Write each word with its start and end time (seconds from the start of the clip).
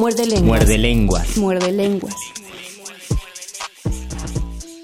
Muerde 0.00 0.24
lenguas. 0.24 0.46
Muerde 0.46 0.78
lenguas. 0.78 1.36
Muerde 1.36 1.72
lenguas. 1.72 2.16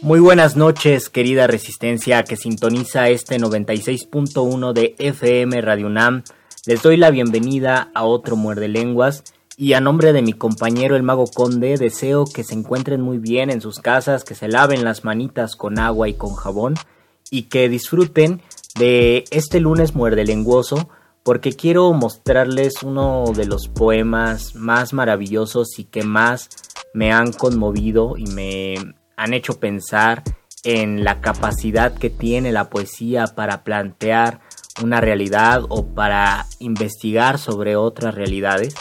Muy 0.03 0.21
buenas 0.21 0.57
noches, 0.57 1.09
querida 1.09 1.47
resistencia 1.47 2.23
que 2.23 2.37
sintoniza 2.37 3.09
este 3.09 3.39
96.1 3.39 4.75
de 4.75 4.95
FM 4.99 5.59
Radio 5.63 5.87
UNAM. 5.87 6.23
Les 6.67 6.83
doy 6.83 6.99
la 6.99 7.11
bienvenida 7.11 7.91
a 7.95 8.05
otro 8.05 8.37
Muerde 8.37 8.69
Lenguas 8.69 9.25
y 9.57 9.73
a 9.73 9.81
nombre 9.81 10.13
de 10.13 10.21
mi 10.21 10.35
compañero 10.35 10.97
el 10.97 11.03
Mago 11.03 11.25
Conde 11.29 11.79
deseo 11.79 12.27
que 12.27 12.45
se 12.45 12.53
encuentren 12.53 13.01
muy 13.01 13.17
bien 13.17 13.49
en 13.49 13.63
sus 13.63 13.79
casas, 13.79 14.23
que 14.23 14.35
se 14.35 14.49
laven 14.49 14.85
las 14.85 15.03
manitas 15.03 15.57
con 15.57 15.79
agua 15.79 16.11
y 16.11 16.13
con 16.13 16.35
jabón 16.35 16.75
y 17.31 17.45
que 17.45 17.71
disfruten 17.71 18.43
de 18.79 19.25
este 19.31 19.61
lunes 19.61 19.95
Muerde 19.95 20.27
Lenguoso 20.27 20.91
porque 21.27 21.55
quiero 21.55 21.93
mostrarles 21.93 22.85
uno 22.85 23.25
de 23.35 23.47
los 23.47 23.67
poemas 23.67 24.55
más 24.55 24.93
maravillosos 24.93 25.77
y 25.81 25.85
que 25.85 26.05
más 26.05 26.49
me 26.95 27.13
han 27.13 27.33
conmovido 27.33 28.17
y 28.17 28.27
me 28.27 28.95
han 29.17 29.35
hecho 29.35 29.59
pensar 29.59 30.23
en 30.63 31.03
la 31.03 31.21
capacidad 31.21 31.93
que 31.93 32.11
tiene 32.11 32.53
la 32.53 32.71
poesía 32.71 33.27
para 33.27 33.65
plantear 33.65 34.39
una 34.85 35.01
realidad 35.01 35.63
o 35.69 35.85
para 35.85 36.47
investigar 36.61 37.39
sobre 37.39 37.75
otras 37.75 38.15
realidades. 38.15 38.77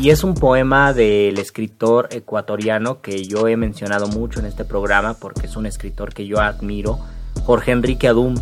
Y 0.00 0.10
es 0.10 0.24
un 0.24 0.34
poema 0.34 0.92
del 0.92 1.38
escritor 1.38 2.08
ecuatoriano 2.10 3.00
que 3.00 3.22
yo 3.22 3.46
he 3.46 3.56
mencionado 3.56 4.08
mucho 4.08 4.40
en 4.40 4.46
este 4.46 4.64
programa 4.64 5.14
porque 5.14 5.46
es 5.46 5.54
un 5.54 5.66
escritor 5.66 6.12
que 6.12 6.26
yo 6.26 6.40
admiro, 6.40 6.98
Jorge 7.44 7.70
Enrique 7.70 8.08
Adum 8.08 8.34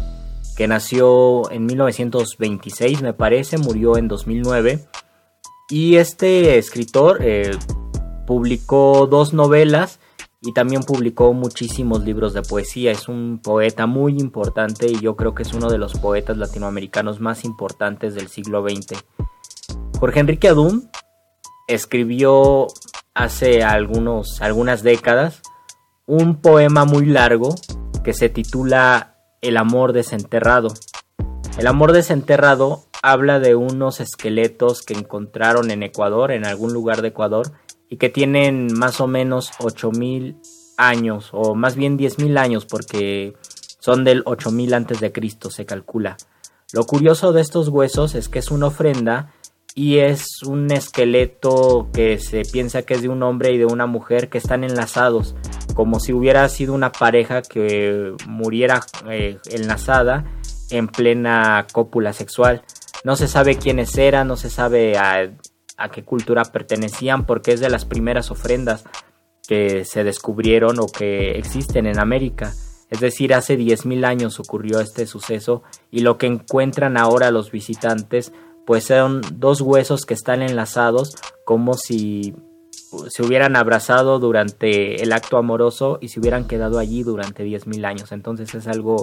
que 0.57 0.69
nació 0.69 1.51
en 1.51 1.67
1926 1.67 3.03
me 3.03 3.13
parece, 3.13 3.59
murió 3.59 3.97
en 3.97 4.09
2009. 4.09 4.85
Y 5.71 5.97
este 5.97 6.59
escritor 6.59 7.19
eh, 7.21 7.53
publicó 8.27 9.07
dos 9.07 9.33
novelas 9.33 9.99
y 10.41 10.53
también 10.53 10.83
publicó 10.83 11.33
muchísimos 11.33 12.05
libros 12.05 12.35
de 12.35 12.43
poesía. 12.43 12.93
Es 12.93 13.09
un 13.09 13.41
poeta 13.43 13.87
muy 13.87 14.19
importante 14.19 14.87
y 14.87 15.01
yo 15.01 15.17
creo 15.17 15.35
que 15.35 15.43
es 15.43 15.55
uno 15.55 15.71
de 15.71 15.79
los 15.79 15.95
poetas 15.95 16.37
latinoamericanos 16.37 17.21
más 17.21 17.45
importantes 17.45 18.15
del 18.15 18.29
siglo 18.29 18.63
XX. 18.63 19.03
Jorge 19.99 20.21
Enrique 20.21 20.49
Adum 20.49 20.83
escribió 21.67 22.67
hace 23.15 23.63
algunos, 23.63 24.43
algunas 24.43 24.83
décadas 24.83 25.41
un 26.07 26.41
poema 26.43 26.85
muy 26.85 27.07
largo 27.07 27.55
que 28.03 28.13
se 28.13 28.29
titula 28.29 29.14
el 29.45 29.59
amor 29.59 29.93
desenterrado. 29.93 30.69
El 31.59 31.67
amor 31.67 31.93
desenterrado 31.93 32.85
habla 33.03 33.39
de 33.39 33.55
unos 33.55 34.01
esqueletos 34.01 34.83
que 34.83 34.95
encontraron 34.95 35.71
en 35.71 35.83
Ecuador, 35.83 36.33
en 36.33 36.47
algún 36.47 36.73
lugar 36.73 37.03
de 37.03 37.09
Ecuador, 37.09 37.53
y 37.91 37.99
que 37.99 38.09
tienen 38.09 38.69
más 38.73 39.01
o 39.03 39.07
menos 39.07 39.53
8000 39.59 40.39
años, 40.79 41.29
o 41.33 41.55
más 41.55 41.77
bien 41.77 41.99
10000 41.99 42.39
años, 42.39 42.65
porque 42.65 43.35
son 43.79 44.03
del 44.03 44.23
8000 44.25 44.73
antes 44.73 45.01
de 45.01 45.13
Cristo, 45.13 45.51
se 45.51 45.67
calcula. 45.67 46.17
Lo 46.73 46.85
curioso 46.87 47.35
de 47.35 47.43
estos 47.43 47.69
huesos 47.69 48.15
es 48.15 48.31
que 48.31 48.39
es 48.39 48.51
una 48.51 48.69
ofrenda 48.69 49.33
y 49.75 49.99
es 49.99 50.43
un 50.43 50.73
esqueleto 50.73 51.89
que 51.93 52.19
se 52.19 52.43
piensa 52.43 52.83
que 52.83 52.95
es 52.95 53.03
de 53.03 53.11
un 53.11 53.23
hombre 53.23 53.53
y 53.53 53.59
de 53.59 53.67
una 53.67 53.87
mujer 53.87 54.31
que 54.31 54.39
están 54.39 54.65
enlazados 54.65 55.35
como 55.75 56.01
si 56.01 56.13
hubiera 56.13 56.49
sido 56.49 56.75
una 56.75 56.93
pareja 56.93 57.43
que 57.43 58.15
muriera 58.27 58.81
eh, 59.11 59.39
enlazada 59.51 60.25
en 60.71 60.89
plena 60.89 61.67
cópula 61.73 62.13
sexual. 62.13 62.63
No 63.05 63.17
se 63.17 63.29
sabe 63.29 63.57
quiénes 63.57 63.97
eran, 63.99 64.29
no 64.29 64.37
se 64.37 64.51
sabe 64.51 64.97
a, 64.97 65.31
qué 65.93 66.05
cultura 66.05 66.45
pertenecían, 66.45 67.27
porque 67.27 67.53
es 67.53 67.61
de 67.61 67.69
las 67.69 67.85
primeras 67.85 68.31
ofrendas 68.31 68.85
que 69.47 69.85
se 69.85 70.05
descubrieron 70.05 70.79
o 70.81 70.87
que 70.87 71.33
existen 71.33 71.87
en 71.87 71.99
América. 71.99 72.55
Es 72.91 73.01
decir, 73.01 73.35
hace 73.35 73.59
10.000 73.59 74.07
años 74.07 74.41
ocurrió 74.41 74.81
este 74.81 75.07
suceso 75.07 75.63
y 75.91 76.01
lo 76.01 76.17
que 76.17 76.27
encuentran 76.27 76.97
ahora 76.97 77.31
los 77.31 77.51
visitantes 77.51 78.33
pues 78.67 78.85
son 78.85 79.21
dos 79.35 79.61
huesos 79.61 80.07
que 80.07 80.15
están 80.15 80.43
enlazados 80.43 81.17
como 81.45 81.75
si 81.75 82.35
se 83.09 83.23
hubieran 83.23 83.57
abrazado 83.57 84.19
durante 84.19 85.03
el 85.03 85.13
acto 85.13 85.37
amoroso 85.37 85.99
y 86.01 86.09
se 86.09 86.21
hubieran 86.21 86.47
quedado 86.47 86.79
allí 86.79 87.03
durante 87.03 87.45
10.000 87.45 87.85
años. 87.85 88.13
Entonces 88.13 88.55
es 88.55 88.67
algo 88.67 89.03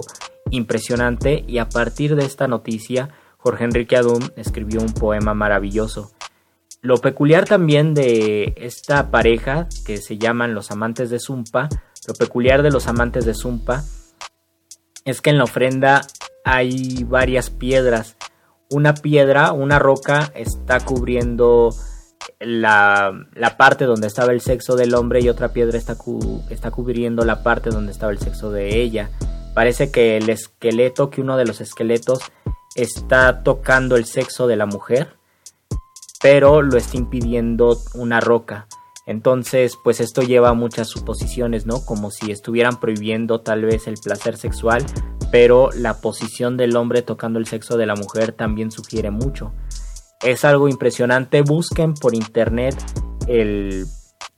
impresionante 0.50 1.44
y 1.46 1.58
a 1.58 1.68
partir 1.68 2.16
de 2.16 2.24
esta 2.24 2.48
noticia 2.48 3.10
Jorge 3.38 3.64
Enrique 3.64 3.96
Adum 3.96 4.22
escribió 4.36 4.80
un 4.80 4.92
poema 4.92 5.34
maravilloso. 5.34 6.12
Lo 6.80 6.96
peculiar 6.98 7.44
también 7.44 7.94
de 7.94 8.54
esta 8.56 9.10
pareja 9.10 9.68
que 9.84 9.98
se 9.98 10.18
llaman 10.18 10.54
los 10.54 10.70
amantes 10.70 11.10
de 11.10 11.20
Zumpa, 11.20 11.68
lo 12.08 12.14
peculiar 12.14 12.62
de 12.62 12.70
los 12.70 12.88
amantes 12.88 13.24
de 13.24 13.34
Zumpa 13.34 13.84
es 15.04 15.20
que 15.20 15.30
en 15.30 15.38
la 15.38 15.44
ofrenda 15.44 16.02
hay 16.44 17.04
varias 17.04 17.50
piedras. 17.50 18.16
Una 18.70 18.94
piedra, 18.94 19.52
una 19.52 19.78
roca 19.78 20.32
está 20.34 20.80
cubriendo 20.80 21.70
la, 22.40 23.26
parte 23.56 23.84
donde 23.84 24.06
estaba 24.06 24.32
el 24.32 24.40
sexo 24.40 24.76
del 24.76 24.94
hombre 24.94 25.20
y 25.20 25.28
otra 25.28 25.52
piedra 25.52 25.78
está, 25.78 25.96
está 26.50 26.70
cubriendo 26.70 27.24
la 27.24 27.42
parte 27.42 27.70
donde 27.70 27.92
estaba 27.92 28.12
el 28.12 28.18
sexo 28.18 28.50
de 28.50 28.80
ella. 28.80 29.10
Parece 29.54 29.90
que 29.90 30.16
el 30.16 30.28
esqueleto, 30.28 31.10
que 31.10 31.20
uno 31.20 31.36
de 31.36 31.44
los 31.44 31.60
esqueletos 31.60 32.20
está 32.74 33.42
tocando 33.42 33.96
el 33.96 34.06
sexo 34.06 34.46
de 34.46 34.56
la 34.56 34.66
mujer 34.66 35.16
pero 36.22 36.62
lo 36.62 36.78
está 36.78 36.96
impidiendo 36.96 37.78
una 37.94 38.20
roca. 38.20 38.68
Entonces, 39.06 39.76
pues 39.82 40.00
esto 40.00 40.22
lleva 40.22 40.50
a 40.50 40.54
muchas 40.54 40.88
suposiciones, 40.88 41.66
¿no? 41.66 41.84
Como 41.84 42.12
si 42.12 42.30
estuvieran 42.30 42.78
prohibiendo 42.78 43.40
tal 43.40 43.64
vez 43.64 43.88
el 43.88 43.96
placer 43.96 44.36
sexual, 44.36 44.86
pero 45.32 45.70
la 45.72 46.00
posición 46.00 46.56
del 46.56 46.76
hombre 46.76 47.02
tocando 47.02 47.40
el 47.40 47.46
sexo 47.46 47.76
de 47.76 47.86
la 47.86 47.96
mujer 47.96 48.30
también 48.32 48.70
sugiere 48.70 49.10
mucho. 49.10 49.52
Es 50.22 50.44
algo 50.44 50.68
impresionante, 50.68 51.42
busquen 51.42 51.94
por 51.94 52.14
internet 52.14 52.76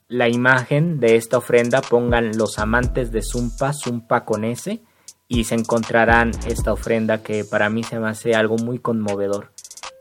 la 0.08 0.28
imagen 0.28 1.00
de 1.00 1.16
esta 1.16 1.38
ofrenda, 1.38 1.80
pongan 1.82 2.36
los 2.36 2.58
amantes 2.58 3.10
de 3.10 3.22
Zumpa, 3.22 3.72
Zumpa 3.72 4.24
con 4.24 4.44
S, 4.44 4.82
y 5.28 5.44
se 5.44 5.54
encontrarán 5.54 6.30
esta 6.46 6.72
ofrenda 6.72 7.22
que 7.22 7.44
para 7.44 7.68
mí 7.68 7.82
se 7.82 7.98
me 7.98 8.08
hace 8.08 8.34
algo 8.34 8.56
muy 8.56 8.78
conmovedor. 8.78 9.52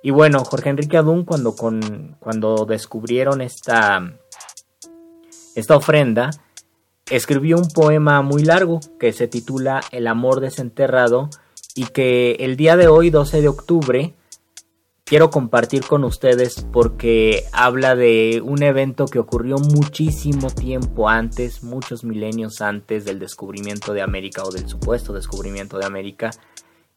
Y 0.01 0.11
bueno, 0.11 0.43
Jorge 0.43 0.69
Enrique 0.69 0.97
Adún 0.97 1.23
cuando, 1.23 1.55
cuando 1.55 2.65
descubrieron 2.65 3.41
esta, 3.41 4.13
esta 5.55 5.75
ofrenda, 5.75 6.29
escribió 7.09 7.57
un 7.57 7.69
poema 7.69 8.21
muy 8.21 8.43
largo 8.43 8.79
que 8.99 9.13
se 9.13 9.27
titula 9.27 9.81
El 9.91 10.07
amor 10.07 10.41
desenterrado 10.41 11.29
y 11.75 11.85
que 11.85 12.33
el 12.39 12.57
día 12.57 12.75
de 12.75 12.87
hoy, 12.87 13.09
12 13.09 13.41
de 13.41 13.47
octubre, 13.47 14.13
quiero 15.13 15.29
compartir 15.29 15.85
con 15.85 16.05
ustedes 16.05 16.65
porque 16.73 17.43
habla 17.51 17.95
de 17.95 18.41
un 18.43 18.63
evento 18.63 19.05
que 19.05 19.19
ocurrió 19.19 19.59
muchísimo 19.59 20.49
tiempo 20.49 21.07
antes, 21.07 21.61
muchos 21.61 22.03
milenios 22.03 22.61
antes 22.61 23.05
del 23.05 23.19
descubrimiento 23.19 23.93
de 23.93 24.01
América 24.01 24.41
o 24.41 24.49
del 24.49 24.67
supuesto 24.67 25.13
descubrimiento 25.13 25.77
de 25.77 25.85
América 25.85 26.31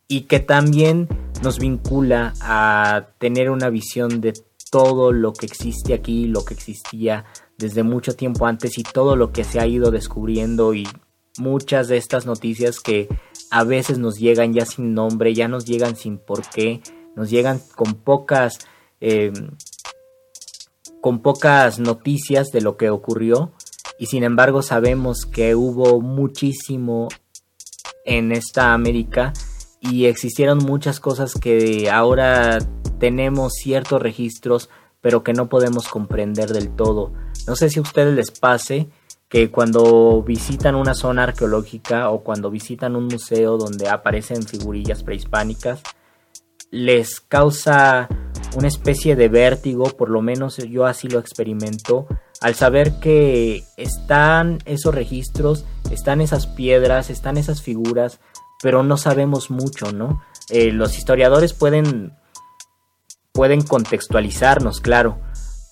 y 0.08 0.22
que 0.22 0.40
también 0.40 1.08
nos 1.42 1.58
vincula 1.58 2.32
a 2.40 3.08
tener 3.18 3.50
una 3.50 3.68
visión 3.68 4.22
de 4.22 4.32
todo 4.70 5.12
lo 5.12 5.34
que 5.34 5.44
existe 5.44 5.92
aquí, 5.92 6.26
lo 6.26 6.42
que 6.46 6.54
existía 6.54 7.26
desde 7.58 7.82
mucho 7.82 8.16
tiempo 8.16 8.46
antes 8.46 8.78
y 8.78 8.82
todo 8.82 9.14
lo 9.14 9.30
que 9.30 9.44
se 9.44 9.60
ha 9.60 9.66
ido 9.66 9.90
descubriendo 9.90 10.72
y 10.72 10.88
muchas 11.36 11.88
de 11.88 11.98
estas 11.98 12.24
noticias 12.24 12.80
que 12.80 13.08
a 13.50 13.62
veces 13.64 13.98
nos 13.98 14.18
llegan 14.18 14.54
ya 14.54 14.64
sin 14.64 14.94
nombre, 14.94 15.34
ya 15.34 15.48
nos 15.48 15.66
llegan 15.66 15.96
sin 15.96 16.16
por 16.16 16.48
qué, 16.48 16.80
nos 17.16 17.30
llegan 17.30 17.60
con 17.74 17.94
pocas 17.94 18.58
eh, 19.00 19.32
con 21.00 21.20
pocas 21.20 21.78
noticias 21.78 22.48
de 22.52 22.60
lo 22.60 22.76
que 22.76 22.90
ocurrió 22.90 23.52
y 23.98 24.06
sin 24.06 24.22
embargo 24.22 24.62
sabemos 24.62 25.26
que 25.26 25.54
hubo 25.54 26.00
muchísimo 26.00 27.08
en 28.04 28.32
esta 28.32 28.72
América 28.72 29.32
y 29.80 30.06
existieron 30.06 30.58
muchas 30.58 31.00
cosas 31.00 31.34
que 31.34 31.90
ahora 31.90 32.58
tenemos 32.98 33.54
ciertos 33.54 34.00
registros 34.00 34.68
pero 35.00 35.22
que 35.22 35.32
no 35.32 35.48
podemos 35.48 35.86
comprender 35.86 36.48
del 36.48 36.74
todo. 36.74 37.12
No 37.46 37.54
sé 37.54 37.70
si 37.70 37.78
a 37.78 37.82
ustedes 37.82 38.12
les 38.14 38.32
pase 38.32 38.88
que 39.28 39.50
cuando 39.50 40.22
visitan 40.22 40.74
una 40.74 40.94
zona 40.94 41.24
arqueológica 41.24 42.10
o 42.10 42.24
cuando 42.24 42.50
visitan 42.50 42.96
un 42.96 43.06
museo 43.06 43.56
donde 43.56 43.88
aparecen 43.88 44.42
figurillas 44.42 45.02
prehispánicas, 45.02 45.82
les 46.70 47.20
causa 47.20 48.08
una 48.56 48.68
especie 48.68 49.16
de 49.16 49.28
vértigo, 49.28 49.84
por 49.84 50.08
lo 50.08 50.22
menos 50.22 50.56
yo 50.56 50.86
así 50.86 51.08
lo 51.08 51.18
experimento, 51.18 52.06
al 52.40 52.54
saber 52.54 52.98
que 53.00 53.64
están 53.76 54.58
esos 54.64 54.94
registros, 54.94 55.64
están 55.90 56.20
esas 56.20 56.46
piedras, 56.46 57.10
están 57.10 57.36
esas 57.36 57.62
figuras, 57.62 58.20
pero 58.62 58.82
no 58.82 58.96
sabemos 58.96 59.50
mucho, 59.50 59.92
¿no? 59.92 60.22
Eh, 60.50 60.72
los 60.72 60.96
historiadores 60.96 61.52
pueden, 61.52 62.12
pueden 63.32 63.62
contextualizarnos, 63.62 64.80
claro, 64.80 65.18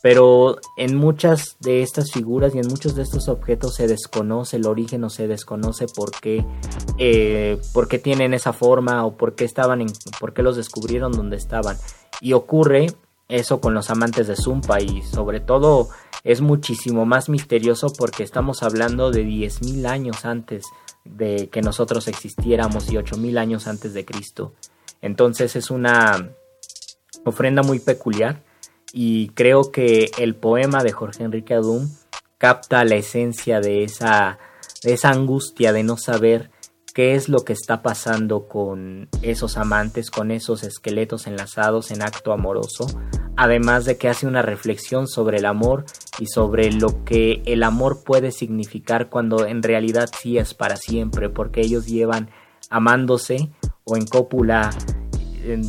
pero 0.04 0.58
en 0.76 0.96
muchas 0.96 1.56
de 1.60 1.82
estas 1.82 2.12
figuras 2.12 2.54
y 2.54 2.58
en 2.58 2.68
muchos 2.68 2.94
de 2.94 3.02
estos 3.02 3.26
objetos 3.26 3.76
se 3.76 3.86
desconoce 3.86 4.58
el 4.58 4.66
origen 4.66 5.02
o 5.02 5.08
se 5.08 5.26
desconoce 5.26 5.86
por 5.86 6.10
qué, 6.10 6.44
eh, 6.98 7.58
por 7.72 7.88
qué 7.88 7.98
tienen 7.98 8.34
esa 8.34 8.52
forma 8.52 9.06
o 9.06 9.16
por 9.16 9.34
qué 9.34 9.46
estaban 9.46 9.80
en, 9.80 9.88
por 10.20 10.34
qué 10.34 10.42
los 10.42 10.56
descubrieron 10.56 11.12
donde 11.12 11.38
estaban 11.38 11.78
y 12.20 12.34
ocurre 12.34 12.88
eso 13.28 13.62
con 13.62 13.72
los 13.72 13.88
amantes 13.88 14.26
de 14.26 14.36
Zumpa 14.36 14.78
y 14.82 15.00
sobre 15.00 15.40
todo 15.40 15.88
es 16.22 16.42
muchísimo 16.42 17.06
más 17.06 17.30
misterioso 17.30 17.90
porque 17.90 18.24
estamos 18.24 18.62
hablando 18.62 19.10
de 19.10 19.24
10.000 19.24 19.86
años 19.88 20.26
antes 20.26 20.66
de 21.06 21.48
que 21.48 21.62
nosotros 21.62 22.08
existiéramos 22.08 22.92
y 22.92 22.96
8.000 22.96 23.38
años 23.38 23.66
antes 23.66 23.94
de 23.94 24.04
Cristo. 24.04 24.52
Entonces 25.00 25.56
es 25.56 25.70
una 25.70 26.28
ofrenda 27.24 27.62
muy 27.62 27.78
peculiar 27.78 28.42
y 28.92 29.28
creo 29.30 29.70
que 29.70 30.10
el 30.18 30.34
poema 30.34 30.82
de 30.82 30.92
Jorge 30.92 31.24
Enrique 31.24 31.54
Adum 31.54 31.88
capta 32.38 32.84
la 32.84 32.96
esencia 32.96 33.60
de 33.60 33.84
esa, 33.84 34.38
de 34.82 34.92
esa 34.92 35.10
angustia 35.10 35.72
de 35.72 35.82
no 35.82 35.96
saber 35.96 36.50
qué 36.94 37.16
es 37.16 37.28
lo 37.28 37.40
que 37.40 37.52
está 37.52 37.82
pasando 37.82 38.46
con 38.46 39.08
esos 39.20 39.56
amantes, 39.56 40.10
con 40.10 40.30
esos 40.30 40.62
esqueletos 40.62 41.26
enlazados 41.26 41.90
en 41.90 42.02
acto 42.02 42.32
amoroso, 42.32 42.86
además 43.36 43.84
de 43.84 43.98
que 43.98 44.08
hace 44.08 44.28
una 44.28 44.42
reflexión 44.42 45.08
sobre 45.08 45.38
el 45.38 45.46
amor 45.46 45.84
y 46.20 46.26
sobre 46.26 46.70
lo 46.70 47.04
que 47.04 47.42
el 47.46 47.64
amor 47.64 48.04
puede 48.04 48.30
significar 48.30 49.10
cuando 49.10 49.44
en 49.46 49.62
realidad 49.62 50.08
sí 50.20 50.38
es 50.38 50.54
para 50.54 50.76
siempre, 50.76 51.28
porque 51.28 51.62
ellos 51.62 51.86
llevan 51.86 52.30
amándose 52.70 53.50
o 53.82 53.96
en 53.96 54.06
cópula 54.06 54.70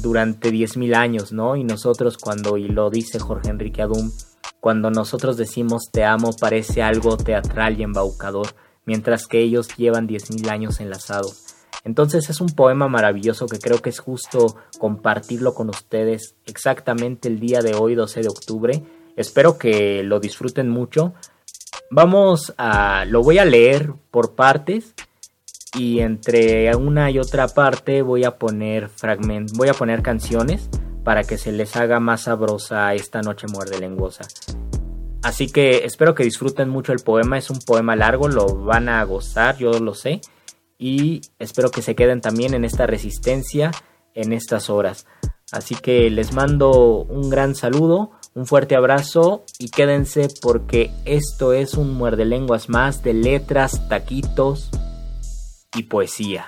durante 0.02 0.52
10.000 0.52 0.96
años, 0.96 1.32
¿no? 1.32 1.56
Y 1.56 1.64
nosotros 1.64 2.18
cuando, 2.18 2.58
y 2.58 2.68
lo 2.68 2.90
dice 2.90 3.20
Jorge 3.20 3.50
Enrique 3.50 3.82
Adum, 3.82 4.12
cuando 4.60 4.90
nosotros 4.90 5.38
decimos 5.38 5.92
te 5.92 6.04
amo 6.04 6.32
parece 6.40 6.82
algo 6.82 7.18
teatral 7.18 7.80
y 7.80 7.84
embaucador, 7.84 8.48
mientras 8.86 9.28
que 9.28 9.40
ellos 9.40 9.68
llevan 9.78 10.08
10.000 10.08 10.50
años 10.50 10.80
enlazados. 10.80 11.56
Entonces 11.84 12.32
es 12.32 12.42
un 12.42 12.50
poema 12.50 12.88
maravilloso 12.88 13.46
que 13.46 13.60
creo 13.60 13.82
que 13.82 13.92
es 13.92 14.00
justo 14.00 14.56
compartirlo 14.80 15.54
con 15.54 15.70
ustedes 15.70 16.36
exactamente 16.48 17.28
el 17.28 17.40
día 17.40 17.62
de 17.62 17.76
hoy, 17.76 17.94
12 17.94 18.22
de 18.22 18.28
octubre. 18.28 18.84
Espero 19.16 19.60
que 19.60 20.02
lo 20.02 20.20
disfruten 20.20 20.68
mucho. 20.68 21.14
Vamos 21.92 22.56
a... 22.58 23.06
lo 23.06 23.22
voy 23.22 23.38
a 23.38 23.46
leer 23.46 23.94
por 24.10 24.34
partes 24.34 24.96
y 25.76 26.00
entre 26.00 26.74
una 26.76 27.12
y 27.12 27.20
otra 27.20 27.48
parte 27.48 28.02
voy 28.02 28.24
a 28.24 28.38
poner 28.38 28.90
fragmentos, 28.90 29.58
voy 29.58 29.70
a 29.70 29.74
poner 29.74 30.02
canciones 30.02 30.70
para 31.04 31.24
que 31.24 31.38
se 31.38 31.52
les 31.52 31.76
haga 31.76 32.00
más 32.00 32.24
sabrosa 32.24 32.94
esta 32.94 33.22
noche 33.22 33.48
muerde 33.48 33.80
lenguosa. 33.80 34.24
Así 35.22 35.48
que 35.48 35.86
espero 35.86 36.16
que 36.16 36.24
disfruten 36.24 36.70
mucho 36.70 36.94
el 36.94 37.00
poema, 37.00 37.38
es 37.38 37.50
un 37.50 37.60
poema 37.60 37.96
largo, 37.96 38.28
lo 38.28 38.64
van 38.64 38.90
a 38.90 39.04
gozar, 39.04 39.58
yo 39.58 39.80
lo 39.80 39.94
sé, 39.96 40.22
y 40.78 41.22
espero 41.40 41.72
que 41.72 41.82
se 41.82 41.96
queden 41.96 42.22
también 42.22 42.54
en 42.54 42.64
esta 42.64 42.86
resistencia 42.86 43.72
en 44.16 44.34
estas 44.34 44.70
horas. 44.70 45.06
Así 45.52 45.76
que 45.76 46.10
les 46.10 46.34
mando 46.34 47.04
un 47.04 47.30
gran 47.30 47.54
saludo, 47.54 48.12
un 48.34 48.48
fuerte 48.48 48.76
abrazo 48.76 49.46
y 49.60 49.70
quédense 49.70 50.28
porque 50.42 50.92
esto 51.06 51.54
es 51.54 51.76
un 51.76 51.94
muerde 51.94 52.26
lenguas 52.26 52.68
más 52.68 53.04
de 53.04 53.14
letras, 53.14 53.88
taquitos, 53.88 54.72
y 55.76 55.84
poesía. 55.84 56.46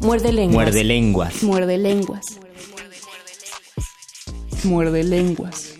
Muerde 0.00 0.32
lenguas. 0.32 0.54
Muerde 0.64 0.84
lenguas. 0.84 1.42
Muerde 1.42 1.78
lenguas. 1.78 2.24
Muerde 4.64 5.04
lenguas. 5.04 5.77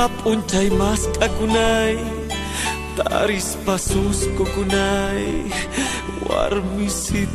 Tap 0.00 0.16
uncay 0.24 0.72
maska 0.80 1.28
kunay 1.36 1.92
Taris 2.96 3.52
pasus 3.68 4.24
ko 4.32 4.48
kunay 4.48 5.44
Warmisitay 6.24 7.28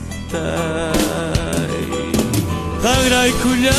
Agray 2.81 3.29
kulay 3.45 3.69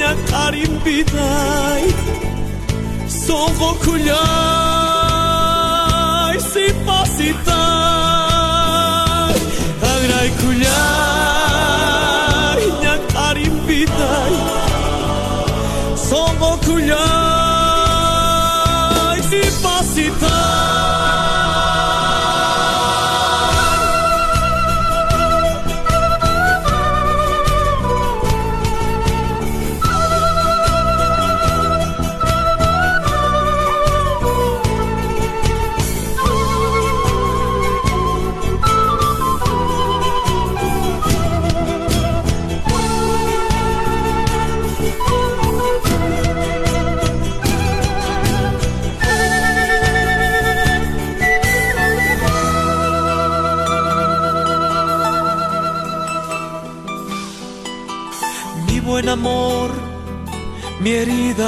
Nyakarim 0.00 0.72
biday 0.80 1.84
sobo 3.12 3.76
kulay 3.84 4.49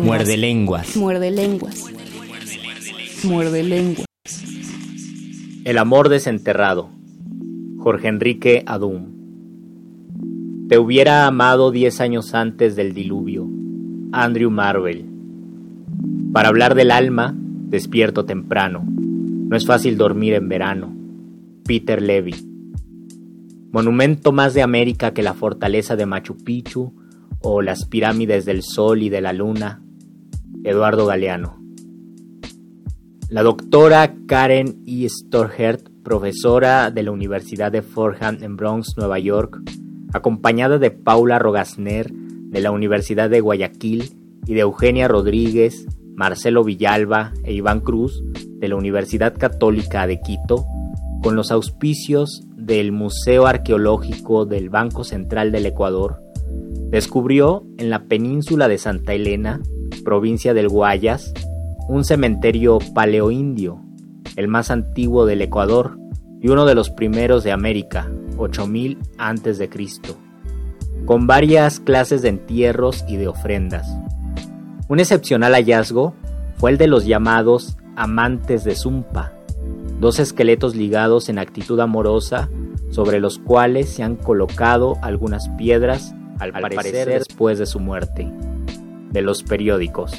lenguas. 0.00 0.18
Muerde 0.18 0.36
lenguas. 0.36 0.96
Muerde 0.96 1.30
lenguas. 1.30 1.84
Muerde 3.24 3.62
lenguas. 3.62 4.06
El 5.64 5.78
amor 5.78 6.08
desenterrado. 6.08 6.90
Jorge 7.78 8.08
Enrique 8.08 8.62
Adum. 8.66 9.06
Te 10.68 10.78
hubiera 10.78 11.26
amado 11.26 11.70
diez 11.70 12.00
años 12.00 12.34
antes 12.34 12.76
del 12.76 12.92
diluvio. 12.92 13.48
Andrew 14.12 14.50
Marvel. 14.50 15.06
Para 16.32 16.48
hablar 16.48 16.74
del 16.74 16.90
alma, 16.90 17.34
despierto 17.36 18.24
temprano. 18.24 18.84
No 18.86 19.56
es 19.56 19.66
fácil 19.66 19.96
dormir 19.96 20.34
en 20.34 20.48
verano. 20.48 20.94
Peter 21.64 22.00
Levy. 22.00 22.34
Monumento 23.72 24.32
más 24.32 24.54
de 24.54 24.62
América 24.62 25.12
que 25.12 25.22
la 25.22 25.34
fortaleza 25.34 25.96
de 25.96 26.06
Machu 26.06 26.36
Picchu 26.36 26.94
o 27.40 27.62
las 27.62 27.84
pirámides 27.84 28.44
del 28.44 28.62
Sol 28.62 29.02
y 29.02 29.08
de 29.08 29.20
la 29.20 29.32
Luna. 29.32 29.82
Eduardo 30.64 31.06
Galeano. 31.06 31.58
La 33.28 33.42
doctora 33.42 34.14
Karen 34.26 34.82
E. 34.86 35.06
Storhert, 35.08 35.88
profesora 36.02 36.90
de 36.90 37.02
la 37.02 37.10
Universidad 37.10 37.70
de 37.70 37.82
Fordham 37.82 38.38
en 38.40 38.56
Bronx, 38.56 38.94
Nueva 38.96 39.18
York, 39.18 39.60
acompañada 40.12 40.78
de 40.78 40.90
Paula 40.90 41.38
Rogasner 41.38 42.10
de 42.10 42.60
la 42.60 42.70
Universidad 42.70 43.28
de 43.28 43.40
Guayaquil 43.40 44.10
y 44.46 44.54
de 44.54 44.60
Eugenia 44.60 45.08
Rodríguez, 45.08 45.86
Marcelo 46.14 46.64
Villalba 46.64 47.32
e 47.44 47.52
Iván 47.52 47.80
Cruz 47.80 48.22
de 48.58 48.68
la 48.68 48.76
Universidad 48.76 49.36
Católica 49.36 50.06
de 50.06 50.20
Quito, 50.20 50.64
con 51.22 51.36
los 51.36 51.52
auspicios 51.52 52.42
del 52.56 52.92
Museo 52.92 53.46
Arqueológico 53.46 54.46
del 54.46 54.70
Banco 54.70 55.04
Central 55.04 55.52
del 55.52 55.66
Ecuador, 55.66 56.22
descubrió 56.90 57.66
en 57.76 57.90
la 57.90 58.04
península 58.04 58.68
de 58.68 58.78
Santa 58.78 59.12
Elena, 59.12 59.60
provincia 60.08 60.54
del 60.54 60.70
Guayas, 60.70 61.34
un 61.86 62.02
cementerio 62.02 62.78
paleoindio, 62.94 63.78
el 64.36 64.48
más 64.48 64.70
antiguo 64.70 65.26
del 65.26 65.42
Ecuador 65.42 65.98
y 66.40 66.48
uno 66.48 66.64
de 66.64 66.74
los 66.74 66.88
primeros 66.88 67.44
de 67.44 67.52
América, 67.52 68.10
8000 68.38 68.96
a.C., 69.18 69.68
con 71.04 71.26
varias 71.26 71.78
clases 71.78 72.22
de 72.22 72.30
entierros 72.30 73.04
y 73.06 73.16
de 73.16 73.28
ofrendas. 73.28 73.86
Un 74.88 74.98
excepcional 74.98 75.52
hallazgo 75.52 76.14
fue 76.56 76.70
el 76.70 76.78
de 76.78 76.86
los 76.86 77.04
llamados 77.04 77.76
amantes 77.94 78.64
de 78.64 78.76
Zumpa, 78.76 79.34
dos 80.00 80.20
esqueletos 80.20 80.74
ligados 80.74 81.28
en 81.28 81.38
actitud 81.38 81.78
amorosa 81.80 82.48
sobre 82.88 83.20
los 83.20 83.38
cuales 83.38 83.90
se 83.90 84.04
han 84.04 84.16
colocado 84.16 84.96
algunas 85.02 85.50
piedras 85.50 86.14
al, 86.38 86.52
parecer 86.52 87.08
después 87.08 87.58
de 87.58 87.66
su 87.66 87.78
muerte, 87.78 88.32
de 89.10 89.22
los 89.22 89.42
periódicos. 89.42 90.12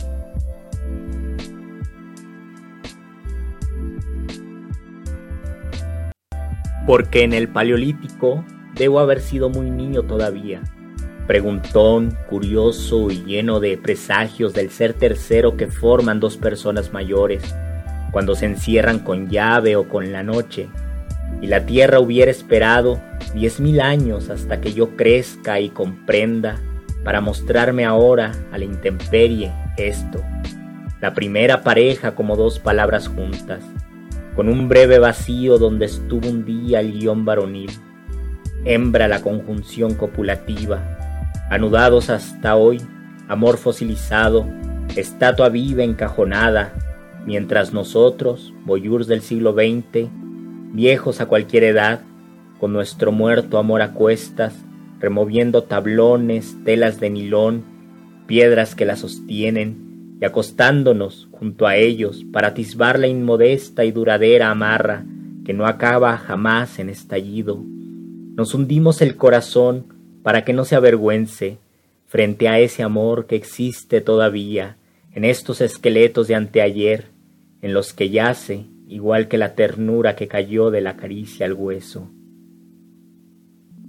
Porque 6.85 7.23
en 7.23 7.33
el 7.33 7.47
Paleolítico 7.49 8.43
debo 8.75 8.99
haber 8.99 9.21
sido 9.21 9.49
muy 9.49 9.69
niño 9.69 10.03
todavía, 10.03 10.61
preguntón, 11.27 12.17
curioso 12.27 13.11
y 13.11 13.23
lleno 13.23 13.59
de 13.59 13.77
presagios 13.77 14.53
del 14.53 14.71
ser 14.71 14.93
tercero 14.93 15.55
que 15.55 15.67
forman 15.67 16.19
dos 16.19 16.37
personas 16.37 16.91
mayores, 16.91 17.43
cuando 18.11 18.33
se 18.33 18.47
encierran 18.47 18.99
con 18.99 19.29
llave 19.29 19.75
o 19.75 19.87
con 19.87 20.11
la 20.11 20.23
noche, 20.23 20.67
y 21.41 21.47
la 21.47 21.65
tierra 21.67 21.99
hubiera 21.99 22.31
esperado 22.31 22.99
diez 23.35 23.59
mil 23.59 23.81
años 23.81 24.29
hasta 24.29 24.59
que 24.59 24.73
yo 24.73 24.95
crezca 24.95 25.59
y 25.59 25.69
comprenda 25.69 26.59
para 27.09 27.21
mostrarme 27.21 27.85
ahora 27.85 28.33
a 28.51 28.59
la 28.59 28.65
intemperie 28.65 29.51
esto. 29.77 30.21
La 31.01 31.15
primera 31.15 31.63
pareja 31.63 32.13
como 32.13 32.35
dos 32.35 32.59
palabras 32.59 33.07
juntas, 33.07 33.63
con 34.35 34.47
un 34.47 34.69
breve 34.69 34.99
vacío 34.99 35.57
donde 35.57 35.87
estuvo 35.87 36.29
un 36.29 36.45
día 36.45 36.81
el 36.81 36.93
guion 36.93 37.25
varonil, 37.25 37.71
hembra 38.63 39.07
la 39.07 39.23
conjunción 39.23 39.95
copulativa, 39.95 40.83
anudados 41.49 42.11
hasta 42.11 42.55
hoy, 42.55 42.79
amor 43.27 43.57
fosilizado, 43.57 44.45
estatua 44.95 45.49
viva 45.49 45.81
encajonada, 45.81 46.73
mientras 47.25 47.73
nosotros, 47.73 48.53
boyurs 48.65 49.07
del 49.07 49.21
siglo 49.21 49.53
XX, 49.53 50.11
viejos 50.73 51.21
a 51.21 51.25
cualquier 51.25 51.63
edad, 51.63 52.01
con 52.59 52.71
nuestro 52.71 53.11
muerto 53.11 53.57
amor 53.57 53.81
a 53.81 53.93
cuestas, 53.93 54.53
removiendo 54.99 55.63
tablones, 55.63 56.57
telas 56.65 56.99
de 56.99 57.09
nilón, 57.09 57.63
piedras 58.27 58.75
que 58.75 58.85
la 58.85 58.95
sostienen, 58.95 60.17
y 60.21 60.25
acostándonos 60.25 61.29
junto 61.31 61.65
a 61.65 61.77
ellos 61.77 62.25
para 62.31 62.49
atisbar 62.49 62.99
la 62.99 63.07
inmodesta 63.07 63.85
y 63.85 63.91
duradera 63.91 64.51
amarra 64.51 65.05
que 65.45 65.53
no 65.53 65.65
acaba 65.65 66.17
jamás 66.17 66.77
en 66.79 66.89
estallido. 66.89 67.63
Nos 68.35 68.53
hundimos 68.53 69.01
el 69.01 69.15
corazón 69.15 69.93
para 70.21 70.43
que 70.43 70.51
no 70.51 70.65
se 70.65 70.75
avergüence 70.75 71.57
frente 72.05 72.49
a 72.49 72.59
ese 72.59 72.83
amor 72.83 73.27
que 73.27 73.35
existe 73.35 74.01
todavía 74.01 74.77
en 75.13 75.23
estos 75.23 75.61
esqueletos 75.61 76.27
de 76.27 76.35
anteayer, 76.35 77.07
en 77.61 77.73
los 77.73 77.93
que 77.93 78.09
yace 78.09 78.65
igual 78.87 79.27
que 79.27 79.37
la 79.37 79.55
ternura 79.55 80.15
que 80.15 80.27
cayó 80.27 80.69
de 80.69 80.81
la 80.81 80.97
caricia 80.97 81.45
al 81.45 81.53
hueso 81.53 82.09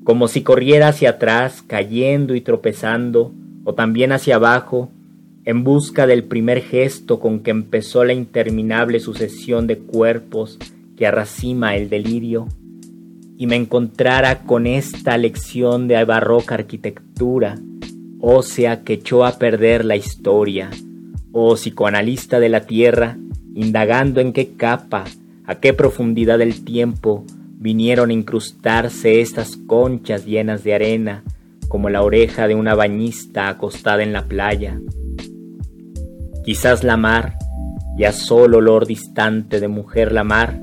como 0.04 0.28
si 0.28 0.42
corriera 0.42 0.88
hacia 0.88 1.11
atrás, 1.11 1.62
cayendo 1.66 2.35
y 2.35 2.40
tropezando, 2.40 3.33
o 3.64 3.75
también 3.75 4.12
hacia 4.12 4.37
abajo, 4.37 4.90
en 5.45 5.64
busca 5.64 6.07
del 6.07 6.25
primer 6.25 6.62
gesto 6.62 7.21
con 7.21 7.40
que 7.40 7.50
empezó 7.50 8.04
la 8.04 8.12
interminable 8.12 9.00
sucesión 9.00 9.66
de 9.66 9.78
cuerpos 9.78 10.59
que 10.97 11.07
arracima 11.07 11.76
el 11.76 11.88
delirio, 11.88 12.49
y 13.37 13.47
me 13.47 13.57
encontrara 13.57 14.42
con 14.42 14.66
esta 14.66 15.16
lección 15.16 15.88
de 15.88 16.04
barroca 16.04 16.57
arquitectura, 16.57 17.59
ósea 18.21 18.83
que 18.85 18.95
echó 18.95 19.25
a 19.25 19.38
perder 19.38 19.85
la 19.85 19.97
historia, 19.97 20.71
o 21.33 21.54
psicoanalista 21.54 22.38
de 22.40 22.49
la 22.49 22.66
tierra, 22.66 23.16
indagando 23.54 24.21
en 24.21 24.33
qué 24.33 24.52
capa, 24.57 25.04
a 25.47 25.54
qué 25.57 25.73
profundidad 25.73 26.38
del 26.38 26.64
tiempo 26.64 27.25
vinieron 27.61 28.09
a 28.09 28.14
incrustarse 28.14 29.21
estas 29.21 29.59
conchas 29.67 30.25
llenas 30.25 30.64
de 30.64 30.75
arena, 30.75 31.25
como 31.69 31.90
la 31.90 32.02
oreja 32.02 32.49
de 32.49 32.55
una 32.55 32.75
bañista 32.75 33.49
acostada 33.49 34.02
en 34.02 34.14
la 34.14 34.25
playa. 34.25 34.81
Quizás 36.43 36.83
la 36.85 36.97
mar, 36.97 37.35
ya 37.99 38.12
solo 38.12 38.59
olor 38.59 38.87
distante 38.87 39.61
de 39.61 39.69
mujer 39.69 40.11
la 40.11 40.25
mar, 40.25 40.59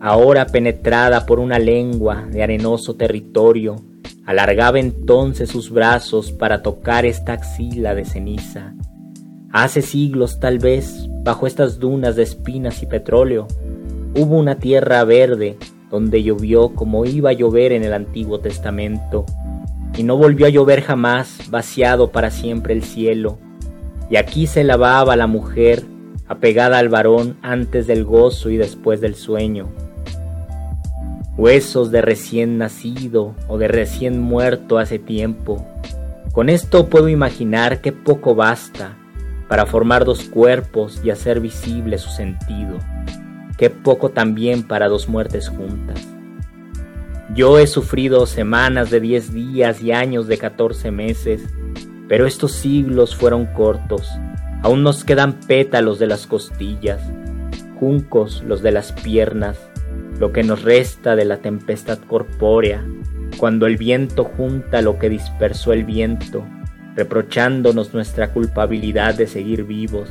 ahora 0.00 0.46
penetrada 0.46 1.24
por 1.24 1.38
una 1.38 1.60
lengua 1.60 2.26
de 2.28 2.42
arenoso 2.42 2.96
territorio, 2.96 3.76
alargaba 4.26 4.80
entonces 4.80 5.48
sus 5.48 5.70
brazos 5.70 6.32
para 6.32 6.62
tocar 6.62 7.06
esta 7.06 7.34
axila 7.34 7.94
de 7.94 8.04
ceniza. 8.04 8.74
Hace 9.52 9.82
siglos 9.82 10.40
tal 10.40 10.58
vez, 10.58 11.08
bajo 11.22 11.46
estas 11.46 11.78
dunas 11.78 12.16
de 12.16 12.24
espinas 12.24 12.82
y 12.82 12.86
petróleo, 12.86 13.46
hubo 14.16 14.36
una 14.36 14.56
tierra 14.56 15.04
verde 15.04 15.58
donde 15.94 16.24
llovió 16.24 16.70
como 16.70 17.04
iba 17.04 17.30
a 17.30 17.34
llover 17.34 17.70
en 17.70 17.84
el 17.84 17.92
Antiguo 17.92 18.40
Testamento, 18.40 19.24
y 19.96 20.02
no 20.02 20.16
volvió 20.16 20.46
a 20.46 20.48
llover 20.48 20.82
jamás, 20.82 21.38
vaciado 21.50 22.10
para 22.10 22.32
siempre 22.32 22.74
el 22.74 22.82
cielo, 22.82 23.38
y 24.10 24.16
aquí 24.16 24.48
se 24.48 24.64
lavaba 24.64 25.14
la 25.14 25.28
mujer, 25.28 25.84
apegada 26.26 26.78
al 26.78 26.88
varón 26.88 27.36
antes 27.42 27.86
del 27.86 28.04
gozo 28.04 28.50
y 28.50 28.56
después 28.56 29.00
del 29.00 29.14
sueño. 29.14 29.68
Huesos 31.36 31.92
de 31.92 32.02
recién 32.02 32.58
nacido 32.58 33.36
o 33.46 33.56
de 33.56 33.68
recién 33.68 34.20
muerto 34.20 34.78
hace 34.78 34.98
tiempo. 34.98 35.64
Con 36.32 36.48
esto 36.48 36.88
puedo 36.88 37.08
imaginar 37.08 37.80
que 37.80 37.92
poco 37.92 38.34
basta 38.34 38.96
para 39.48 39.64
formar 39.64 40.04
dos 40.04 40.24
cuerpos 40.24 41.00
y 41.04 41.10
hacer 41.10 41.38
visible 41.38 41.98
su 41.98 42.10
sentido 42.10 42.78
qué 43.56 43.70
poco 43.70 44.10
también 44.10 44.62
para 44.62 44.88
dos 44.88 45.08
muertes 45.08 45.48
juntas. 45.48 46.00
Yo 47.34 47.58
he 47.58 47.66
sufrido 47.66 48.26
semanas 48.26 48.90
de 48.90 49.00
diez 49.00 49.32
días 49.32 49.82
y 49.82 49.92
años 49.92 50.28
de 50.28 50.38
catorce 50.38 50.90
meses, 50.90 51.42
pero 52.08 52.26
estos 52.26 52.52
siglos 52.52 53.16
fueron 53.16 53.46
cortos. 53.46 54.08
Aún 54.62 54.82
nos 54.82 55.04
quedan 55.04 55.40
pétalos 55.40 55.98
de 55.98 56.06
las 56.06 56.26
costillas, 56.26 57.00
juncos 57.78 58.42
los 58.46 58.62
de 58.62 58.72
las 58.72 58.92
piernas, 58.92 59.58
lo 60.18 60.32
que 60.32 60.42
nos 60.42 60.62
resta 60.62 61.16
de 61.16 61.24
la 61.24 61.38
tempestad 61.38 61.98
corpórea, 61.98 62.84
cuando 63.36 63.66
el 63.66 63.76
viento 63.76 64.24
junta 64.24 64.80
lo 64.80 64.98
que 64.98 65.08
dispersó 65.08 65.72
el 65.72 65.84
viento, 65.84 66.46
reprochándonos 66.94 67.94
nuestra 67.94 68.32
culpabilidad 68.32 69.14
de 69.14 69.26
seguir 69.26 69.64
vivos 69.64 70.08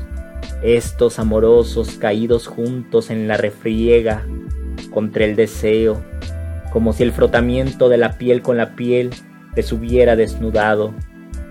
estos 0.63 1.19
amorosos 1.19 1.97
caídos 1.97 2.47
juntos 2.47 3.09
en 3.09 3.27
la 3.27 3.35
refriega 3.35 4.25
contra 4.91 5.25
el 5.25 5.35
deseo, 5.35 6.01
como 6.71 6.93
si 6.93 7.03
el 7.03 7.11
frotamiento 7.11 7.89
de 7.89 7.97
la 7.97 8.17
piel 8.17 8.41
con 8.41 8.55
la 8.55 8.75
piel 8.75 9.09
les 9.55 9.71
hubiera 9.73 10.15
desnudado, 10.15 10.93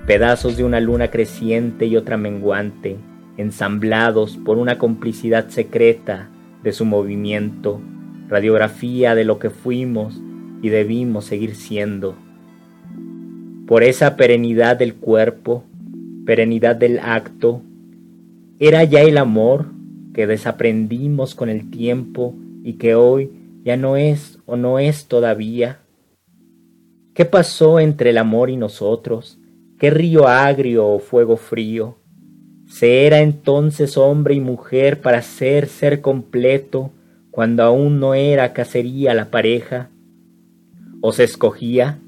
pedazos 0.06 0.56
de 0.56 0.64
una 0.64 0.80
luna 0.80 1.10
creciente 1.10 1.86
y 1.86 1.96
otra 1.96 2.16
menguante, 2.16 2.96
ensamblados 3.36 4.38
por 4.38 4.56
una 4.56 4.78
complicidad 4.78 5.48
secreta 5.48 6.30
de 6.62 6.72
su 6.72 6.86
movimiento, 6.86 7.80
radiografía 8.28 9.14
de 9.14 9.24
lo 9.24 9.38
que 9.38 9.50
fuimos 9.50 10.20
y 10.62 10.70
debimos 10.70 11.26
seguir 11.26 11.54
siendo. 11.54 12.16
Por 13.66 13.82
esa 13.82 14.16
perenidad 14.16 14.76
del 14.76 14.94
cuerpo, 14.94 15.64
perenidad 16.24 16.76
del 16.76 16.98
acto, 16.98 17.62
era 18.64 18.84
ya 18.84 19.00
el 19.00 19.18
amor 19.18 19.66
que 20.14 20.28
desaprendimos 20.28 21.34
con 21.34 21.48
el 21.48 21.68
tiempo 21.68 22.36
y 22.62 22.74
que 22.74 22.94
hoy 22.94 23.32
ya 23.64 23.76
no 23.76 23.96
es 23.96 24.38
o 24.46 24.56
no 24.56 24.78
es 24.78 25.06
todavía. 25.06 25.80
¿Qué 27.12 27.24
pasó 27.24 27.80
entre 27.80 28.10
el 28.10 28.18
amor 28.18 28.50
y 28.50 28.56
nosotros? 28.56 29.40
¿Qué 29.80 29.90
río 29.90 30.28
agrio 30.28 30.86
o 30.86 31.00
fuego 31.00 31.36
frío? 31.36 31.98
¿Se 32.68 33.04
era 33.04 33.18
entonces 33.18 33.96
hombre 33.96 34.36
y 34.36 34.40
mujer 34.40 35.00
para 35.00 35.22
ser 35.22 35.66
ser 35.66 36.00
completo 36.00 36.92
cuando 37.32 37.64
aún 37.64 37.98
no 37.98 38.14
era 38.14 38.52
cacería 38.52 39.12
la 39.12 39.32
pareja? 39.32 39.90
¿O 41.00 41.10
se 41.10 41.24
escogía, 41.24 41.98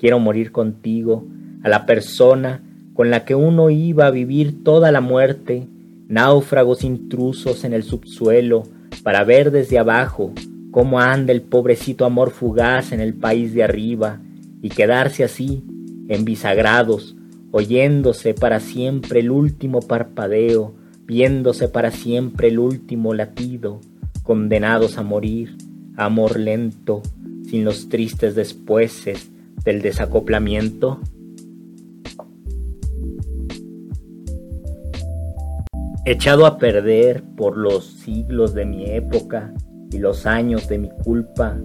quiero 0.00 0.18
morir 0.18 0.50
contigo, 0.50 1.24
a 1.62 1.68
la 1.68 1.86
persona 1.86 2.60
con 2.92 3.10
la 3.10 3.24
que 3.24 3.36
uno 3.36 3.70
iba 3.70 4.06
a 4.06 4.10
vivir 4.10 4.64
toda 4.64 4.90
la 4.90 5.00
muerte 5.00 5.68
náufragos 6.12 6.84
intrusos 6.84 7.64
en 7.64 7.72
el 7.72 7.84
subsuelo, 7.84 8.64
para 9.02 9.24
ver 9.24 9.50
desde 9.50 9.78
abajo 9.78 10.34
cómo 10.70 11.00
anda 11.00 11.32
el 11.32 11.40
pobrecito 11.40 12.04
amor 12.04 12.32
fugaz 12.32 12.92
en 12.92 13.00
el 13.00 13.14
país 13.14 13.54
de 13.54 13.64
arriba, 13.64 14.20
y 14.60 14.68
quedarse 14.68 15.24
así, 15.24 15.64
en 16.08 16.26
bisagrados, 16.26 17.16
oyéndose 17.50 18.34
para 18.34 18.60
siempre 18.60 19.20
el 19.20 19.30
último 19.30 19.80
parpadeo, 19.80 20.74
viéndose 21.06 21.68
para 21.68 21.90
siempre 21.90 22.48
el 22.48 22.58
último 22.58 23.14
latido, 23.14 23.80
condenados 24.22 24.98
a 24.98 25.02
morir, 25.02 25.56
amor 25.96 26.38
lento, 26.38 27.00
sin 27.48 27.64
los 27.64 27.88
tristes 27.88 28.34
despueses 28.34 29.30
del 29.64 29.80
desacoplamiento? 29.80 31.00
Echado 36.04 36.46
a 36.46 36.58
perder 36.58 37.22
por 37.36 37.56
los 37.56 37.86
siglos 37.86 38.54
de 38.54 38.64
mi 38.64 38.90
época 38.90 39.52
y 39.92 39.98
los 39.98 40.26
años 40.26 40.68
de 40.68 40.78
mi 40.78 40.90
culpa, 41.04 41.56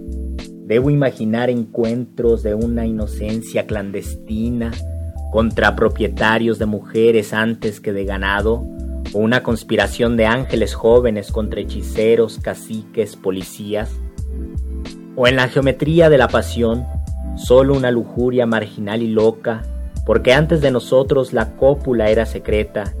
debo 0.64 0.90
imaginar 0.90 1.50
encuentros 1.50 2.44
de 2.44 2.54
una 2.54 2.86
inocencia 2.86 3.66
clandestina 3.66 4.70
contra 5.32 5.74
propietarios 5.74 6.58
de 6.58 6.66
mujeres 6.66 7.32
antes 7.32 7.80
que 7.80 7.92
de 7.92 8.04
ganado, 8.04 8.64
o 9.12 9.18
una 9.18 9.42
conspiración 9.42 10.16
de 10.16 10.26
ángeles 10.26 10.74
jóvenes 10.74 11.32
contra 11.32 11.60
hechiceros, 11.60 12.38
caciques, 12.38 13.16
policías, 13.16 13.90
o 15.16 15.26
en 15.26 15.36
la 15.36 15.48
geometría 15.48 16.10
de 16.10 16.18
la 16.18 16.28
pasión, 16.28 16.84
solo 17.36 17.74
una 17.74 17.90
lujuria 17.90 18.46
marginal 18.46 19.02
y 19.02 19.08
loca, 19.08 19.62
porque 20.06 20.32
antes 20.32 20.60
de 20.60 20.70
nosotros 20.70 21.32
la 21.32 21.56
cópula 21.56 22.08
era 22.10 22.24
secreta 22.24 22.94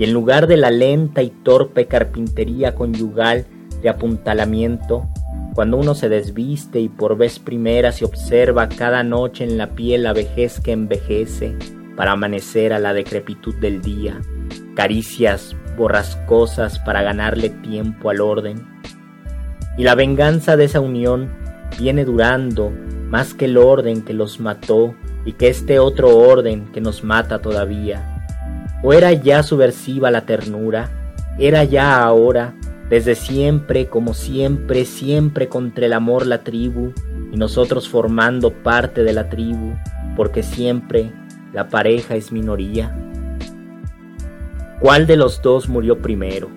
y 0.00 0.04
en 0.04 0.14
lugar 0.14 0.46
de 0.46 0.56
la 0.56 0.70
lenta 0.70 1.22
y 1.22 1.28
torpe 1.28 1.84
carpintería 1.84 2.74
conyugal 2.74 3.44
de 3.82 3.90
apuntalamiento, 3.90 5.06
cuando 5.54 5.76
uno 5.76 5.94
se 5.94 6.08
desviste 6.08 6.80
y 6.80 6.88
por 6.88 7.18
vez 7.18 7.38
primera 7.38 7.92
se 7.92 8.06
observa 8.06 8.70
cada 8.70 9.02
noche 9.02 9.44
en 9.44 9.58
la 9.58 9.74
piel 9.74 10.04
la 10.04 10.14
vejez 10.14 10.58
que 10.58 10.72
envejece, 10.72 11.54
para 11.96 12.12
amanecer 12.12 12.72
a 12.72 12.78
la 12.78 12.94
decrepitud 12.94 13.54
del 13.56 13.82
día, 13.82 14.18
caricias 14.74 15.54
borrascosas 15.76 16.78
para 16.78 17.02
ganarle 17.02 17.50
tiempo 17.50 18.08
al 18.08 18.22
orden. 18.22 18.66
Y 19.76 19.84
la 19.84 19.94
venganza 19.96 20.56
de 20.56 20.64
esa 20.64 20.80
unión 20.80 21.28
viene 21.78 22.06
durando 22.06 22.72
más 23.10 23.34
que 23.34 23.44
el 23.44 23.58
orden 23.58 24.00
que 24.00 24.14
los 24.14 24.40
mató 24.40 24.94
y 25.26 25.32
que 25.32 25.48
este 25.48 25.78
otro 25.78 26.16
orden 26.16 26.72
que 26.72 26.80
nos 26.80 27.04
mata 27.04 27.42
todavía. 27.42 28.09
¿O 28.82 28.92
era 28.92 29.12
ya 29.12 29.42
subversiva 29.42 30.10
la 30.10 30.22
ternura? 30.22 30.88
¿Era 31.38 31.64
ya 31.64 32.02
ahora, 32.02 32.54
desde 32.88 33.14
siempre, 33.14 33.88
como 33.88 34.14
siempre, 34.14 34.84
siempre 34.84 35.48
contra 35.48 35.86
el 35.86 35.92
amor 35.92 36.26
la 36.26 36.42
tribu 36.42 36.92
y 37.30 37.36
nosotros 37.36 37.88
formando 37.88 38.52
parte 38.52 39.02
de 39.04 39.12
la 39.12 39.28
tribu, 39.28 39.74
porque 40.16 40.42
siempre 40.42 41.12
la 41.52 41.68
pareja 41.68 42.16
es 42.16 42.32
minoría? 42.32 42.96
¿Cuál 44.80 45.06
de 45.06 45.16
los 45.16 45.42
dos 45.42 45.68
murió 45.68 45.98
primero? 45.98 46.48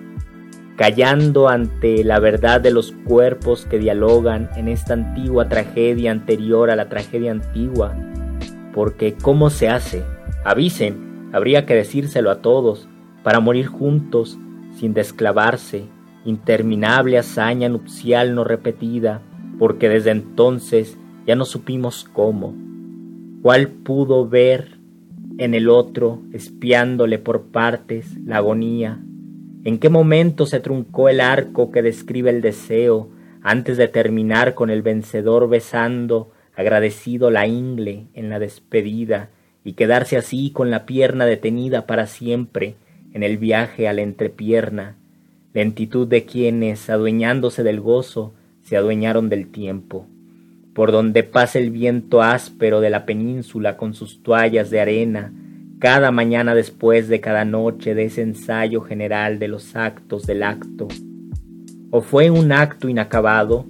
Callando 0.76 1.50
ante 1.50 2.02
la 2.04 2.20
verdad 2.20 2.58
de 2.58 2.70
los 2.70 2.92
cuerpos 3.04 3.66
que 3.66 3.78
dialogan 3.78 4.48
en 4.56 4.68
esta 4.68 4.94
antigua 4.94 5.50
tragedia 5.50 6.10
anterior 6.10 6.70
a 6.70 6.76
la 6.76 6.88
tragedia 6.88 7.32
antigua. 7.32 7.94
Porque 8.72 9.14
¿cómo 9.14 9.50
se 9.50 9.68
hace? 9.68 10.02
Avisen, 10.42 11.03
habría 11.34 11.66
que 11.66 11.74
decírselo 11.74 12.30
a 12.30 12.42
todos, 12.42 12.88
para 13.24 13.40
morir 13.40 13.66
juntos, 13.66 14.38
sin 14.78 14.94
desclavarse, 14.94 15.82
interminable 16.24 17.18
hazaña 17.18 17.68
nupcial 17.68 18.36
no 18.36 18.44
repetida, 18.44 19.20
porque 19.58 19.88
desde 19.88 20.12
entonces 20.12 20.96
ya 21.26 21.34
no 21.34 21.44
supimos 21.44 22.04
cómo. 22.04 22.54
¿Cuál 23.42 23.66
pudo 23.66 24.28
ver 24.28 24.78
en 25.38 25.54
el 25.54 25.68
otro, 25.68 26.22
espiándole 26.32 27.18
por 27.18 27.46
partes 27.46 28.16
la 28.24 28.36
agonía? 28.36 29.00
¿En 29.64 29.80
qué 29.80 29.88
momento 29.88 30.46
se 30.46 30.60
truncó 30.60 31.08
el 31.08 31.20
arco 31.20 31.72
que 31.72 31.82
describe 31.82 32.30
el 32.30 32.42
deseo 32.42 33.10
antes 33.42 33.76
de 33.76 33.88
terminar 33.88 34.54
con 34.54 34.70
el 34.70 34.82
vencedor 34.82 35.48
besando 35.48 36.30
agradecido 36.54 37.32
la 37.32 37.48
ingle 37.48 38.06
en 38.14 38.28
la 38.28 38.38
despedida 38.38 39.30
y 39.64 39.72
quedarse 39.72 40.16
así 40.16 40.50
con 40.50 40.70
la 40.70 40.84
pierna 40.84 41.24
detenida 41.24 41.86
para 41.86 42.06
siempre 42.06 42.76
en 43.14 43.22
el 43.22 43.38
viaje 43.38 43.88
a 43.88 43.92
la 43.92 44.02
entrepierna, 44.02 44.96
lentitud 45.54 46.06
de 46.06 46.24
quienes, 46.24 46.90
adueñándose 46.90 47.62
del 47.62 47.80
gozo, 47.80 48.34
se 48.62 48.76
adueñaron 48.76 49.28
del 49.28 49.50
tiempo. 49.50 50.06
Por 50.74 50.92
donde 50.92 51.22
pasa 51.22 51.58
el 51.58 51.70
viento 51.70 52.22
áspero 52.22 52.80
de 52.80 52.90
la 52.90 53.06
península 53.06 53.76
con 53.76 53.94
sus 53.94 54.22
toallas 54.22 54.70
de 54.70 54.80
arena, 54.80 55.32
cada 55.78 56.10
mañana 56.10 56.54
después 56.54 57.08
de 57.08 57.20
cada 57.20 57.44
noche 57.44 57.94
de 57.94 58.06
ese 58.06 58.22
ensayo 58.22 58.80
general 58.80 59.38
de 59.38 59.48
los 59.48 59.76
actos 59.76 60.26
del 60.26 60.42
acto. 60.42 60.88
O 61.90 62.00
fue 62.00 62.30
un 62.30 62.50
acto 62.52 62.88
inacabado, 62.88 63.66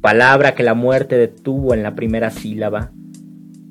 palabra 0.00 0.54
que 0.54 0.64
la 0.64 0.74
muerte 0.74 1.16
detuvo 1.16 1.74
en 1.74 1.84
la 1.84 1.94
primera 1.94 2.30
sílaba, 2.30 2.90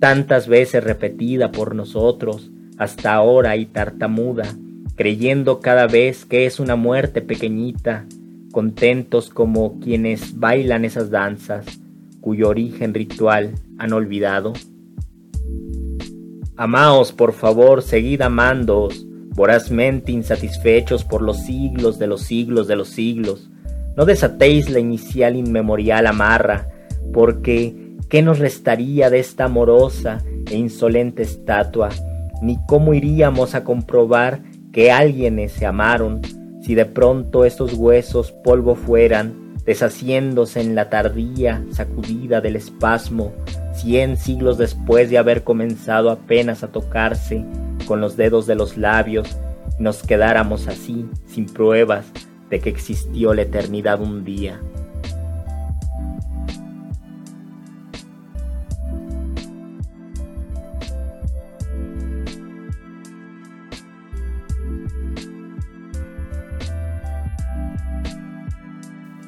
tantas 0.02 0.48
veces 0.48 0.84
repetida 0.84 1.52
por 1.52 1.76
nosotros 1.76 2.50
hasta 2.80 3.14
ahora 3.14 3.56
y 3.56 3.68
tartamuda, 3.68 4.46
creyendo 4.96 5.60
cada 5.60 5.86
vez 5.86 6.26
que 6.26 6.48
es 6.48 6.60
una 6.60 6.76
muerte 6.76 7.22
pequeñita, 7.22 8.08
contentos 8.52 9.30
como 9.30 9.80
quienes 9.80 10.40
bailan 10.40 10.86
esas 10.86 11.12
danzas, 11.12 11.68
cuyo 12.20 12.50
origen 12.50 12.96
ritual 12.96 13.52
han 13.78 13.94
olvidado. 13.94 14.54
Amaos, 16.58 17.12
por 17.12 17.34
favor, 17.34 17.84
seguid 17.84 18.22
amándoos, 18.22 19.06
vorazmente 19.36 20.12
insatisfechos 20.12 21.04
por 21.04 21.22
los 21.22 21.38
siglos 21.46 22.00
de 22.00 22.08
los 22.08 22.24
siglos 22.24 22.68
de 22.68 22.76
los 22.76 22.88
siglos. 22.88 23.52
No 23.96 24.06
desatéis 24.06 24.68
la 24.68 24.80
inicial 24.80 25.36
inmemorial 25.36 26.08
amarra, 26.08 26.70
porque 27.14 27.81
¿qué 28.12 28.22
nos 28.22 28.40
restaría 28.40 29.10
de 29.10 29.20
esta 29.20 29.46
amorosa 29.46 30.22
e 30.48 30.58
insolente 30.58 31.24
estatua? 31.24 31.90
Ni 32.42 32.60
cómo 32.68 32.94
iríamos 32.94 33.56
a 33.56 33.64
comprobar 33.64 34.42
que 34.74 34.92
alguienes 34.92 35.54
se 35.54 35.66
amaron, 35.66 36.22
si 36.62 36.76
de 36.76 36.86
pronto 36.86 37.46
estos 37.46 37.74
huesos 37.74 38.34
polvo 38.44 38.76
fueran, 38.76 39.56
deshaciéndose 39.66 40.60
en 40.60 40.76
la 40.76 40.90
tardía 40.90 41.64
sacudida 41.72 42.42
del 42.42 42.58
espasmo, 42.58 43.32
cien 43.74 44.18
siglos 44.18 44.58
después 44.58 45.10
de 45.10 45.18
haber 45.18 45.46
comenzado 45.46 46.12
apenas 46.12 46.64
a 46.64 46.68
tocarse 46.68 47.46
con 47.88 48.02
los 48.02 48.18
dedos 48.18 48.46
de 48.46 48.56
los 48.56 48.76
labios, 48.76 49.38
nos 49.80 50.04
quedáramos 50.04 50.68
así, 50.68 51.06
sin 51.28 51.46
pruebas 51.46 52.08
de 52.50 52.60
que 52.60 52.70
existió 52.70 53.34
la 53.34 53.44
eternidad 53.44 54.02
un 54.02 54.26
día. 54.26 54.60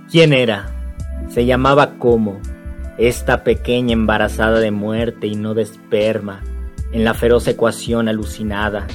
¿Quién 0.10 0.32
era? 0.34 0.68
Se 1.30 1.46
llamaba 1.46 1.98
como 1.98 2.40
esta 3.00 3.44
pequeña 3.44 3.94
embarazada 3.94 4.60
de 4.60 4.70
muerte 4.70 5.26
y 5.26 5.36
no 5.36 5.56
de 5.56 5.64
esperma, 5.64 6.42
en 6.92 7.04
la 7.04 7.16
feroz 7.16 7.48
ecuación 7.48 8.08
alucinada, 8.08 8.86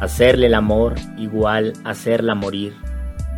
hacerle 0.00 0.48
el 0.48 0.54
amor 0.54 0.94
igual 1.16 1.72
hacerla 1.84 2.34
morir, 2.34 2.74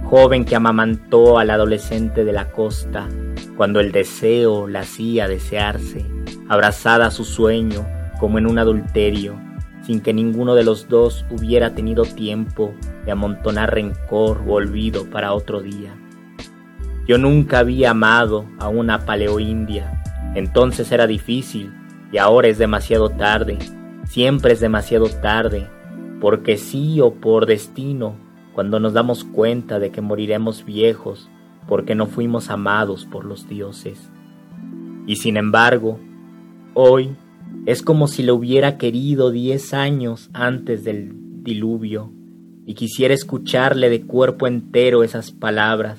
joven 0.03 0.45
que 0.45 0.57
amamantó 0.57 1.39
al 1.39 1.51
adolescente 1.51 2.25
de 2.25 2.33
la 2.33 2.51
costa, 2.51 3.09
cuando 3.57 3.79
el 3.79 3.93
deseo 3.93 4.67
la 4.67 4.81
hacía 4.81 5.29
desearse, 5.29 6.05
abrazada 6.49 7.07
a 7.07 7.11
su 7.13 7.25
sueño 7.25 7.87
como 8.19 8.39
en 8.39 8.49
un 8.49 8.59
adulterio, 8.59 9.39
sin 9.89 10.03
que 10.03 10.13
ninguno 10.13 10.55
de 10.55 10.65
los 10.65 10.87
dos 10.91 11.25
hubiera 11.31 11.75
tenido 11.75 12.03
tiempo 12.03 12.75
de 13.07 13.13
amontonar 13.13 13.73
rencor 13.73 14.43
o 14.47 14.53
olvido 14.53 15.07
para 15.09 15.33
otro 15.33 15.63
día. 15.63 15.97
Yo 17.07 17.17
nunca 17.17 17.61
había 17.61 17.93
amado 17.93 18.45
a 18.59 18.69
una 18.69 19.07
paleoindia. 19.07 20.03
Entonces 20.35 20.93
era 20.93 21.07
difícil 21.07 21.73
y 22.13 22.19
ahora 22.19 22.49
es 22.49 22.59
demasiado 22.59 23.09
tarde. 23.09 23.57
Siempre 24.05 24.53
es 24.53 24.61
demasiado 24.61 25.09
tarde. 25.09 25.67
Porque 26.21 26.59
sí 26.59 27.01
o 27.01 27.15
por 27.15 27.47
destino, 27.47 28.15
cuando 28.53 28.81
nos 28.81 28.93
damos 28.93 29.25
cuenta 29.25 29.79
de 29.79 29.91
que 29.91 30.03
moriremos 30.03 30.67
viejos 30.67 31.31
porque 31.67 31.95
no 31.95 32.05
fuimos 32.05 32.51
amados 32.51 33.07
por 33.07 33.25
los 33.25 33.49
dioses. 33.49 34.11
Y 35.07 35.17
sin 35.17 35.39
embargo, 35.39 35.99
hoy 36.75 37.17
es 37.67 37.83
como 37.83 38.09
si 38.09 38.23
lo 38.23 38.35
hubiera 38.35 38.79
querido 38.79 39.31
diez 39.31 39.75
años 39.75 40.31
antes 40.33 40.85
del 40.85 41.13
diluvio 41.43 42.13
y 42.67 42.75
quisiera 42.75 43.15
escucharle 43.15 43.91
de 43.91 44.03
cuerpo 44.03 44.47
entero 44.47 45.03
esas 45.03 45.31
palabras 45.33 45.99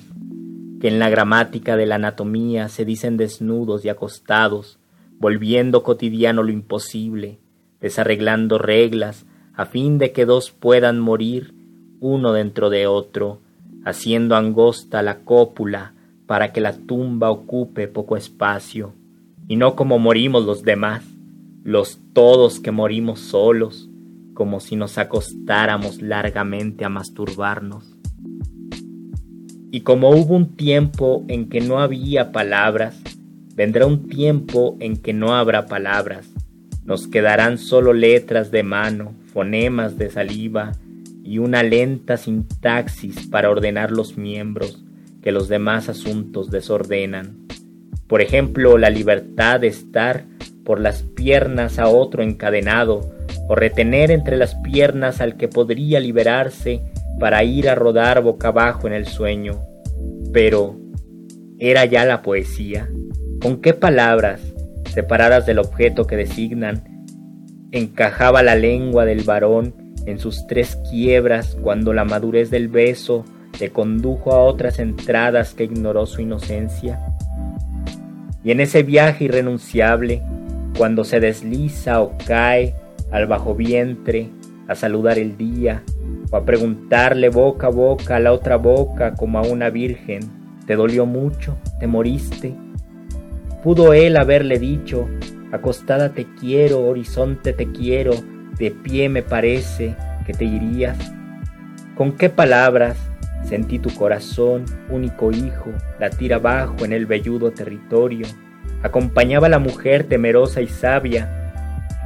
que 0.80 0.88
en 0.88 0.98
la 0.98 1.10
gramática 1.10 1.76
de 1.76 1.86
la 1.86 1.96
anatomía 1.96 2.68
se 2.68 2.84
dicen 2.84 3.16
desnudos 3.16 3.84
y 3.84 3.88
acostados, 3.88 4.78
volviendo 5.18 5.82
cotidiano 5.82 6.42
lo 6.42 6.50
imposible, 6.50 7.38
desarreglando 7.80 8.58
reglas 8.58 9.26
a 9.54 9.66
fin 9.66 9.98
de 9.98 10.12
que 10.12 10.24
dos 10.24 10.50
puedan 10.50 10.98
morir 10.98 11.54
uno 12.00 12.32
dentro 12.32 12.70
de 12.70 12.86
otro, 12.86 13.40
haciendo 13.84 14.36
angosta 14.36 15.02
la 15.02 15.18
cópula 15.18 15.92
para 16.26 16.52
que 16.52 16.60
la 16.60 16.72
tumba 16.72 17.30
ocupe 17.30 17.86
poco 17.86 18.16
espacio, 18.16 18.94
y 19.48 19.56
no 19.56 19.76
como 19.76 19.98
morimos 19.98 20.46
los 20.46 20.62
demás, 20.62 21.04
los 21.62 22.00
todos 22.12 22.60
que 22.60 22.70
morimos 22.70 23.20
solos, 23.20 23.88
como 24.34 24.60
si 24.60 24.76
nos 24.76 24.98
acostáramos 24.98 26.00
largamente 26.00 26.84
a 26.84 26.88
masturbarnos. 26.88 27.96
Y 29.70 29.82
como 29.82 30.10
hubo 30.10 30.34
un 30.34 30.56
tiempo 30.56 31.24
en 31.28 31.48
que 31.48 31.60
no 31.60 31.78
había 31.78 32.32
palabras, 32.32 33.00
vendrá 33.54 33.86
un 33.86 34.08
tiempo 34.08 34.76
en 34.80 34.96
que 34.96 35.12
no 35.12 35.34
habrá 35.34 35.66
palabras. 35.66 36.28
Nos 36.84 37.06
quedarán 37.06 37.58
solo 37.58 37.92
letras 37.92 38.50
de 38.50 38.62
mano, 38.62 39.14
fonemas 39.32 39.98
de 39.98 40.10
saliva 40.10 40.72
y 41.22 41.38
una 41.38 41.62
lenta 41.62 42.16
sintaxis 42.16 43.26
para 43.28 43.50
ordenar 43.50 43.92
los 43.92 44.16
miembros 44.16 44.82
que 45.22 45.30
los 45.30 45.48
demás 45.48 45.88
asuntos 45.88 46.50
desordenan. 46.50 47.46
Por 48.08 48.22
ejemplo, 48.22 48.78
la 48.78 48.90
libertad 48.90 49.60
de 49.60 49.68
estar 49.68 50.24
por 50.70 50.78
las 50.78 51.02
piernas 51.02 51.80
a 51.80 51.88
otro 51.88 52.22
encadenado, 52.22 53.00
o 53.48 53.56
retener 53.56 54.12
entre 54.12 54.36
las 54.36 54.54
piernas 54.54 55.20
al 55.20 55.36
que 55.36 55.48
podría 55.48 55.98
liberarse 55.98 56.80
para 57.18 57.42
ir 57.42 57.68
a 57.68 57.74
rodar 57.74 58.22
boca 58.22 58.48
abajo 58.48 58.86
en 58.86 58.92
el 58.92 59.08
sueño. 59.08 59.62
Pero, 60.32 60.76
¿era 61.58 61.86
ya 61.86 62.04
la 62.04 62.22
poesía? 62.22 62.88
¿Con 63.42 63.60
qué 63.60 63.74
palabras, 63.74 64.40
separadas 64.94 65.44
del 65.44 65.58
objeto 65.58 66.06
que 66.06 66.14
designan, 66.14 66.84
Encajaba 67.72 68.44
la 68.44 68.54
lengua 68.54 69.04
del 69.04 69.24
varón 69.24 69.74
en 70.06 70.20
sus 70.20 70.46
tres 70.46 70.78
quiebras 70.88 71.56
cuando 71.60 71.92
la 71.92 72.04
madurez 72.04 72.48
del 72.50 72.68
beso 72.68 73.24
le 73.58 73.70
condujo 73.70 74.32
a 74.32 74.44
otras 74.44 74.78
entradas 74.78 75.52
que 75.52 75.64
ignoró 75.64 76.06
su 76.06 76.22
inocencia. 76.22 77.00
Y 78.44 78.52
en 78.52 78.60
ese 78.60 78.84
viaje 78.84 79.24
irrenunciable, 79.24 80.22
cuando 80.80 81.04
se 81.04 81.20
desliza 81.20 82.00
o 82.00 82.16
cae 82.26 82.74
al 83.10 83.26
bajo 83.26 83.54
vientre 83.54 84.30
a 84.66 84.74
saludar 84.74 85.18
el 85.18 85.36
día, 85.36 85.82
o 86.30 86.36
a 86.38 86.46
preguntarle 86.46 87.28
boca 87.28 87.66
a 87.66 87.70
boca 87.70 88.16
a 88.16 88.18
la 88.18 88.32
otra 88.32 88.56
boca 88.56 89.14
como 89.14 89.38
a 89.38 89.42
una 89.42 89.68
virgen, 89.68 90.20
¿te 90.64 90.76
dolió 90.76 91.04
mucho? 91.04 91.58
¿Te 91.80 91.86
moriste? 91.86 92.54
Pudo 93.62 93.92
él 93.92 94.16
haberle 94.16 94.58
dicho, 94.58 95.06
acostada 95.52 96.14
te 96.14 96.24
quiero, 96.40 96.88
horizonte 96.88 97.52
te 97.52 97.70
quiero, 97.70 98.12
de 98.58 98.70
pie 98.70 99.10
me 99.10 99.22
parece 99.22 99.94
que 100.24 100.32
te 100.32 100.46
irías. 100.46 100.96
¿Con 101.94 102.12
qué 102.12 102.30
palabras 102.30 102.96
sentí 103.44 103.78
tu 103.78 103.90
corazón, 103.90 104.64
único 104.88 105.30
hijo, 105.30 105.72
latir 105.98 106.32
abajo 106.32 106.86
en 106.86 106.94
el 106.94 107.04
velludo 107.04 107.50
territorio? 107.50 108.26
Acompañaba 108.82 109.46
a 109.46 109.50
la 109.50 109.58
mujer 109.58 110.04
temerosa 110.04 110.60
y 110.62 110.66
sabia, 110.66 111.28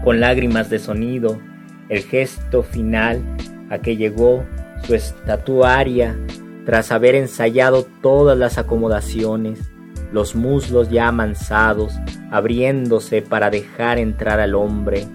con 0.02 0.20
lágrimas 0.20 0.70
de 0.70 0.78
sonido, 0.78 1.40
el 1.88 2.02
gesto 2.02 2.62
final 2.62 3.22
a 3.70 3.78
que 3.78 3.96
llegó 3.96 4.44
su 4.84 4.94
estatuaria 4.94 6.16
tras 6.64 6.92
haber 6.92 7.14
ensayado 7.14 7.86
todas 8.02 8.36
las 8.36 8.58
acomodaciones, 8.58 9.60
los 10.12 10.34
muslos 10.34 10.90
ya 10.90 11.08
amansados, 11.08 11.94
abriéndose 12.30 13.22
para 13.22 13.50
dejar 13.50 13.98
entrar 13.98 14.40
al 14.40 14.54
hombre, 14.54 15.06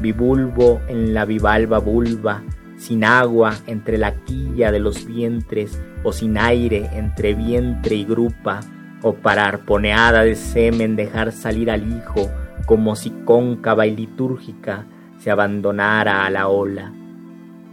bibulbo 0.00 0.80
en 0.88 1.14
la 1.14 1.24
bivalva 1.24 1.78
vulva, 1.78 2.42
sin 2.76 3.04
agua 3.04 3.54
entre 3.66 3.96
la 3.98 4.14
quilla 4.24 4.72
de 4.72 4.80
los 4.80 5.06
vientres, 5.06 5.78
o 6.02 6.12
sin 6.12 6.36
aire 6.36 6.90
entre 6.92 7.34
vientre 7.34 7.96
y 7.96 8.04
grupa, 8.04 8.60
o 9.04 9.14
para 9.14 9.46
arponeada 9.46 10.24
de 10.24 10.34
semen 10.34 10.96
dejar 10.96 11.30
salir 11.30 11.70
al 11.70 11.86
hijo, 11.96 12.28
como 12.66 12.96
si 12.96 13.10
cóncava 13.10 13.86
y 13.86 13.94
litúrgica 13.94 14.86
se 15.18 15.30
abandonara 15.30 16.26
a 16.26 16.30
la 16.30 16.48
ola 16.48 16.92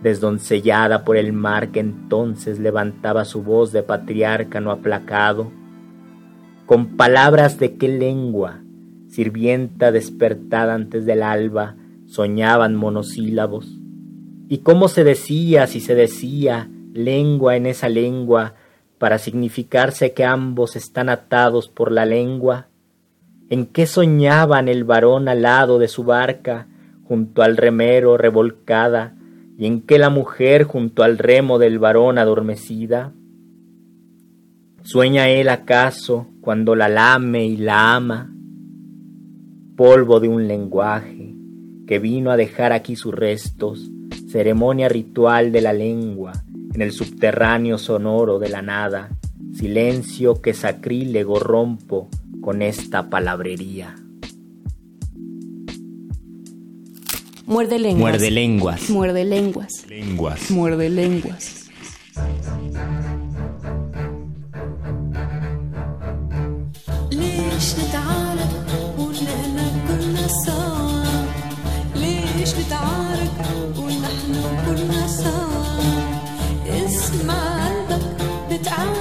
desdoncellada 0.01 1.03
por 1.05 1.15
el 1.15 1.31
mar 1.33 1.69
que 1.69 1.79
entonces 1.79 2.59
levantaba 2.59 3.25
su 3.25 3.43
voz 3.43 3.71
de 3.71 3.83
patriarca 3.83 4.59
no 4.59 4.71
aplacado, 4.71 5.51
con 6.65 6.97
palabras 6.97 7.59
de 7.59 7.75
qué 7.75 7.87
lengua, 7.87 8.61
sirvienta 9.07 9.91
despertada 9.91 10.73
antes 10.73 11.05
del 11.05 11.21
alba, 11.21 11.75
soñaban 12.07 12.75
monosílabos. 12.75 13.77
¿Y 14.47 14.59
cómo 14.59 14.87
se 14.87 15.03
decía, 15.03 15.67
si 15.67 15.79
se 15.79 15.95
decía, 15.95 16.69
lengua 16.93 17.55
en 17.55 17.65
esa 17.65 17.89
lengua, 17.89 18.55
para 19.01 19.17
significarse 19.17 20.13
que 20.13 20.25
ambos 20.25 20.75
están 20.75 21.09
atados 21.09 21.67
por 21.67 21.91
la 21.91 22.05
lengua? 22.05 22.67
¿En 23.49 23.65
qué 23.65 23.87
soñaban 23.87 24.67
el 24.67 24.83
varón 24.83 25.27
al 25.27 25.41
lado 25.41 25.79
de 25.79 25.87
su 25.87 26.03
barca, 26.03 26.67
junto 27.05 27.41
al 27.41 27.57
remero 27.57 28.15
revolcada, 28.15 29.15
y 29.57 29.65
en 29.65 29.81
que 29.81 29.97
la 29.97 30.11
mujer 30.11 30.65
junto 30.65 31.01
al 31.01 31.17
remo 31.17 31.57
del 31.57 31.79
varón 31.79 32.19
adormecida? 32.19 33.11
¿Sueña 34.83 35.29
él 35.29 35.49
acaso 35.49 36.27
cuando 36.39 36.75
la 36.75 36.87
lame 36.87 37.47
y 37.47 37.57
la 37.57 37.95
ama? 37.95 38.31
Polvo 39.75 40.19
de 40.19 40.27
un 40.27 40.47
lenguaje 40.47 41.33
que 41.87 41.97
vino 41.97 42.29
a 42.29 42.37
dejar 42.37 42.71
aquí 42.71 42.95
sus 42.95 43.15
restos, 43.15 43.89
ceremonia 44.27 44.89
ritual 44.89 45.51
de 45.51 45.61
la 45.61 45.73
lengua 45.73 46.33
en 46.74 46.82
el 46.82 46.92
subterráneo 46.92 47.78
sonoro 47.78 48.38
de 48.38 48.48
la 48.48 48.62
nada, 48.62 49.10
silencio 49.54 50.40
que 50.42 50.54
sacrílego 50.54 51.38
rompo 51.38 52.08
con 52.40 52.62
esta 52.62 53.08
palabrería. 53.08 53.96
Muerde 57.46 57.78
lenguas. 57.78 58.00
Muerde 58.00 58.30
lenguas. 58.30 58.90
Muerde 58.90 59.24
lenguas. 59.24 59.86
Lenguas. 59.88 60.50
Muerde 60.50 60.90
lenguas. 60.90 61.62
ليش 72.38 72.54
نتعارك 72.54 73.36
ونحن 73.78 74.34
كلنا 74.66 75.06
سوا 75.06 75.49
I 78.73 79.00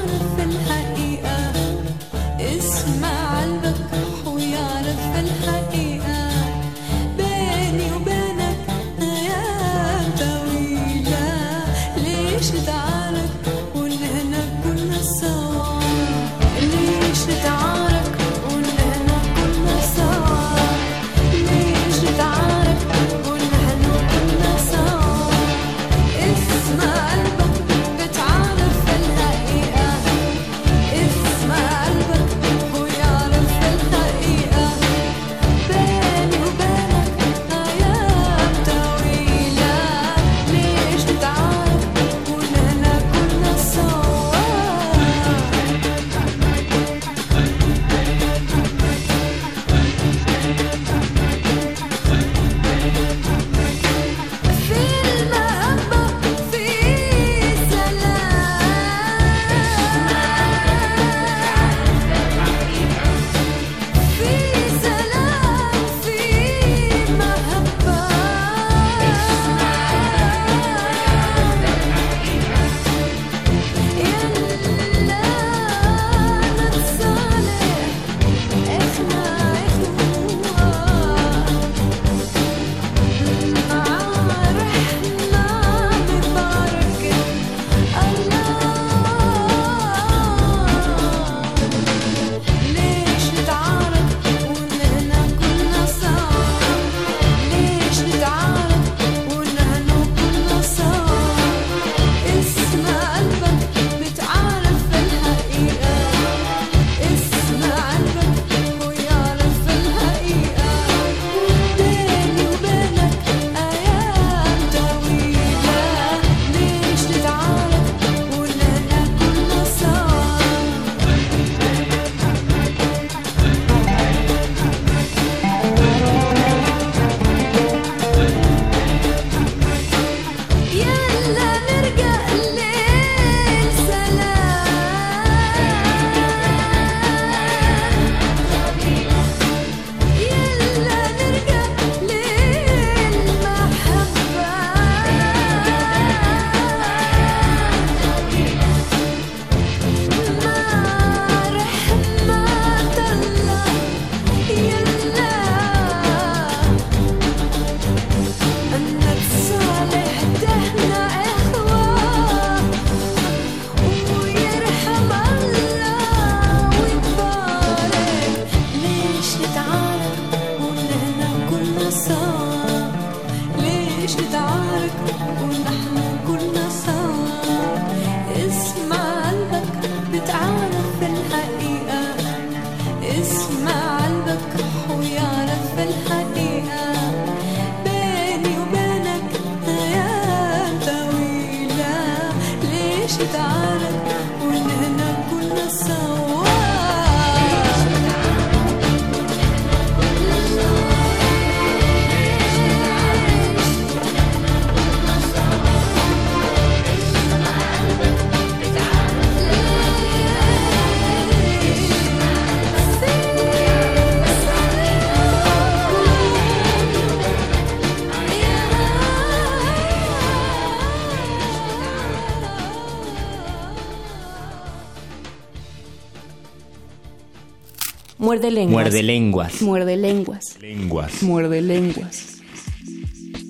Muerde 228.31 228.53
lenguas. 228.53 228.81
Muerde 228.81 229.03
lenguas. 229.03 229.61
Muerde 229.61 229.97
lenguas. 229.97 230.57
Lenguas. 230.61 231.23
Muerde 231.25 231.63
lenguas. 231.63 232.41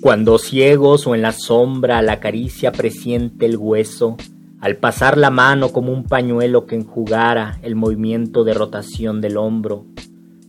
Cuando 0.01 0.39
ciegos 0.39 1.05
o 1.05 1.13
en 1.13 1.21
la 1.21 1.33
sombra 1.33 2.01
la 2.01 2.19
caricia 2.19 2.71
presiente 2.71 3.45
el 3.45 3.57
hueso, 3.57 4.17
al 4.59 4.77
pasar 4.77 5.19
la 5.19 5.29
mano 5.29 5.71
como 5.71 5.93
un 5.93 6.05
pañuelo 6.05 6.65
que 6.65 6.73
enjugara 6.77 7.59
el 7.61 7.75
movimiento 7.75 8.43
de 8.43 8.55
rotación 8.55 9.21
del 9.21 9.37
hombro, 9.37 9.85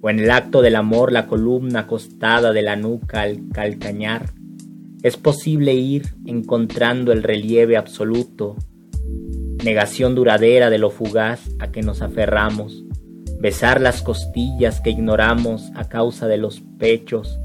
o 0.01 0.09
en 0.09 0.19
el 0.19 0.31
acto 0.31 0.63
del 0.63 0.77
amor 0.77 1.13
la 1.13 1.27
columna 1.27 1.81
acostada 1.81 2.55
de 2.55 2.63
la 2.63 2.75
nuca 2.75 3.21
al 3.21 3.51
calcañar, 3.53 4.31
es 5.03 5.19
posible 5.19 5.75
ir 5.75 6.15
encontrando 6.25 7.13
el 7.13 7.23
relieve 7.23 7.77
absoluto, 7.77 8.57
negación 9.63 10.15
duradera 10.15 10.71
de 10.71 10.79
lo 10.79 10.89
fugaz 10.89 11.51
a 11.59 11.71
que 11.71 11.83
nos 11.83 12.01
aferramos, 12.01 12.83
besar 13.43 13.81
las 13.81 14.03
costillas 14.03 14.81
que 14.81 14.91
ignoramos 14.91 15.73
a 15.75 15.89
causa 15.89 16.29
de 16.29 16.37
los 16.37 16.63
pechos, 16.79 17.41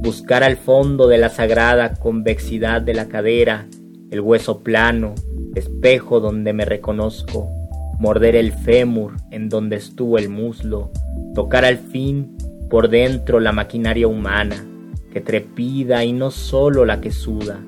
buscar 0.00 0.42
al 0.42 0.56
fondo 0.56 1.08
de 1.08 1.18
la 1.18 1.28
sagrada 1.28 1.92
convexidad 1.96 2.80
de 2.80 2.94
la 2.94 3.06
cadera, 3.08 3.66
el 4.10 4.22
hueso 4.22 4.62
plano, 4.62 5.14
espejo 5.54 6.20
donde 6.20 6.54
me 6.54 6.64
reconozco, 6.64 7.50
morder 7.98 8.34
el 8.34 8.52
fémur 8.52 9.16
en 9.30 9.50
donde 9.50 9.76
estuvo 9.76 10.16
el 10.16 10.30
muslo, 10.30 10.90
tocar 11.34 11.66
al 11.66 11.76
fin 11.76 12.38
por 12.70 12.88
dentro 12.88 13.40
la 13.40 13.52
maquinaria 13.52 14.08
humana, 14.08 14.64
que 15.12 15.20
trepida 15.20 16.02
y 16.02 16.14
no 16.14 16.30
solo 16.30 16.86
la 16.86 17.02
que 17.02 17.12
suda, 17.12 17.60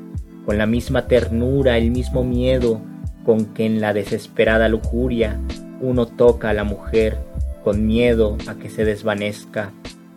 con 0.47 0.57
la 0.57 0.65
misma 0.65 1.07
ternura, 1.07 1.77
el 1.77 1.91
mismo 1.91 2.25
miedo 2.25 2.81
con 3.27 3.45
que 3.53 3.67
en 3.67 3.83
la 3.83 3.93
desesperada 3.93 4.71
lujuria 4.71 5.39
uno 5.83 6.07
toca 6.07 6.49
a 6.49 6.55
la 6.55 6.65
mujer, 6.65 7.19
con 7.63 7.87
miedo 7.87 8.37
a 8.49 8.55
que 8.55 8.71
se 8.71 8.85
desvanezca, 8.85 9.73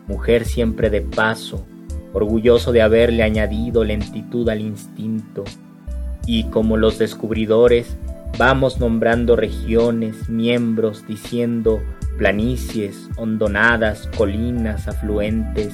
mujer 0.07 0.45
siempre 0.45 0.89
de 0.89 1.01
paso, 1.01 1.65
orgulloso 2.13 2.71
de 2.71 2.81
haberle 2.81 3.23
añadido 3.23 3.83
lentitud 3.83 4.47
al 4.49 4.61
instinto, 4.61 5.43
y 6.25 6.45
como 6.45 6.77
los 6.77 6.97
descubridores, 6.97 7.97
vamos 8.37 8.79
nombrando 8.79 9.35
regiones, 9.35 10.29
miembros, 10.29 11.05
diciendo 11.07 11.81
planicies, 12.17 13.09
hondonadas, 13.17 14.09
colinas, 14.17 14.87
afluentes, 14.87 15.73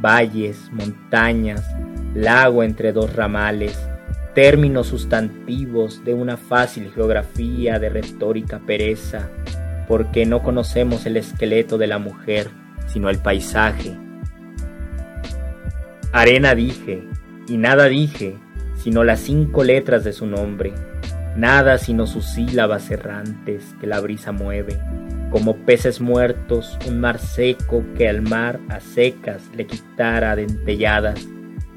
valles, 0.00 0.70
montañas, 0.72 1.64
lago 2.14 2.62
entre 2.62 2.92
dos 2.92 3.14
ramales, 3.14 3.78
términos 4.34 4.88
sustantivos 4.88 6.02
de 6.04 6.14
una 6.14 6.36
fácil 6.36 6.90
geografía 6.90 7.78
de 7.78 7.90
retórica 7.90 8.60
pereza, 8.60 9.30
porque 9.86 10.26
no 10.26 10.42
conocemos 10.42 11.06
el 11.06 11.16
esqueleto 11.16 11.78
de 11.78 11.86
la 11.86 11.98
mujer, 11.98 12.48
sino 12.86 13.10
el 13.10 13.18
paisaje. 13.18 13.96
Arena 16.12 16.54
dije, 16.54 17.02
y 17.48 17.56
nada 17.56 17.86
dije, 17.86 18.36
sino 18.76 19.04
las 19.04 19.20
cinco 19.20 19.64
letras 19.64 20.04
de 20.04 20.12
su 20.12 20.26
nombre, 20.26 20.72
nada 21.36 21.78
sino 21.78 22.06
sus 22.06 22.26
sílabas 22.26 22.90
errantes 22.90 23.74
que 23.80 23.86
la 23.86 24.00
brisa 24.00 24.32
mueve, 24.32 24.78
como 25.30 25.56
peces 25.56 26.00
muertos, 26.00 26.78
un 26.86 27.00
mar 27.00 27.18
seco 27.18 27.84
que 27.96 28.08
al 28.08 28.20
mar 28.22 28.60
a 28.68 28.80
secas 28.80 29.42
le 29.54 29.66
quitara 29.66 30.36
dentelladas, 30.36 31.26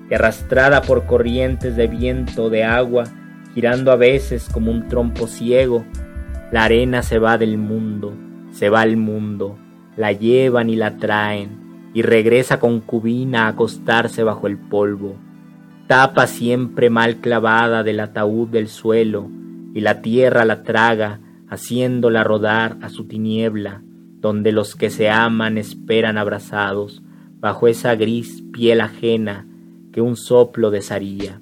y 0.09 0.13
arrastrada 0.13 0.81
por 0.81 1.05
corrientes 1.05 1.75
de 1.75 1.87
viento 1.87 2.49
de 2.49 2.63
agua, 2.63 3.05
girando 3.53 3.91
a 3.91 3.95
veces 3.95 4.49
como 4.51 4.71
un 4.71 4.87
trompo 4.89 5.27
ciego, 5.27 5.85
la 6.55 6.63
arena 6.63 7.03
se 7.03 7.19
va 7.19 7.37
del 7.37 7.57
mundo, 7.57 8.13
se 8.51 8.69
va 8.69 8.79
al 8.79 8.95
mundo, 8.95 9.57
la 9.97 10.13
llevan 10.13 10.69
y 10.69 10.77
la 10.77 10.95
traen, 10.95 11.89
y 11.93 12.01
regresa 12.01 12.61
concubina 12.61 13.43
a 13.43 13.47
acostarse 13.49 14.23
bajo 14.23 14.47
el 14.47 14.57
polvo. 14.57 15.17
Tapa 15.87 16.27
siempre 16.27 16.89
mal 16.89 17.17
clavada 17.17 17.83
del 17.83 17.99
ataúd 17.99 18.47
del 18.47 18.69
suelo, 18.69 19.29
y 19.73 19.81
la 19.81 20.01
tierra 20.01 20.45
la 20.45 20.63
traga, 20.63 21.19
haciéndola 21.49 22.23
rodar 22.23 22.77
a 22.81 22.87
su 22.87 23.05
tiniebla, 23.05 23.81
donde 24.21 24.53
los 24.53 24.77
que 24.77 24.89
se 24.89 25.09
aman 25.09 25.57
esperan 25.57 26.17
abrazados, 26.17 27.03
bajo 27.41 27.67
esa 27.67 27.95
gris 27.95 28.45
piel 28.53 28.79
ajena 28.79 29.45
que 29.91 29.99
un 29.99 30.15
soplo 30.15 30.71
desharía. 30.71 31.41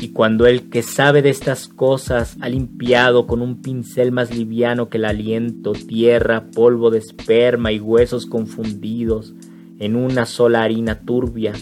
Y 0.00 0.10
cuando 0.10 0.46
el 0.46 0.70
que 0.70 0.82
sabe 0.82 1.22
de 1.22 1.30
estas 1.30 1.66
cosas 1.66 2.36
ha 2.40 2.48
limpiado 2.48 3.26
con 3.26 3.42
un 3.42 3.60
pincel 3.60 4.12
más 4.12 4.34
liviano 4.34 4.88
que 4.88 4.98
el 4.98 5.04
aliento 5.04 5.72
tierra, 5.72 6.46
polvo 6.54 6.90
de 6.90 6.98
esperma 6.98 7.72
y 7.72 7.80
huesos 7.80 8.26
confundidos 8.26 9.34
en 9.80 9.96
una 9.96 10.24
sola 10.24 10.62
harina 10.62 11.00
turbia, 11.00 11.52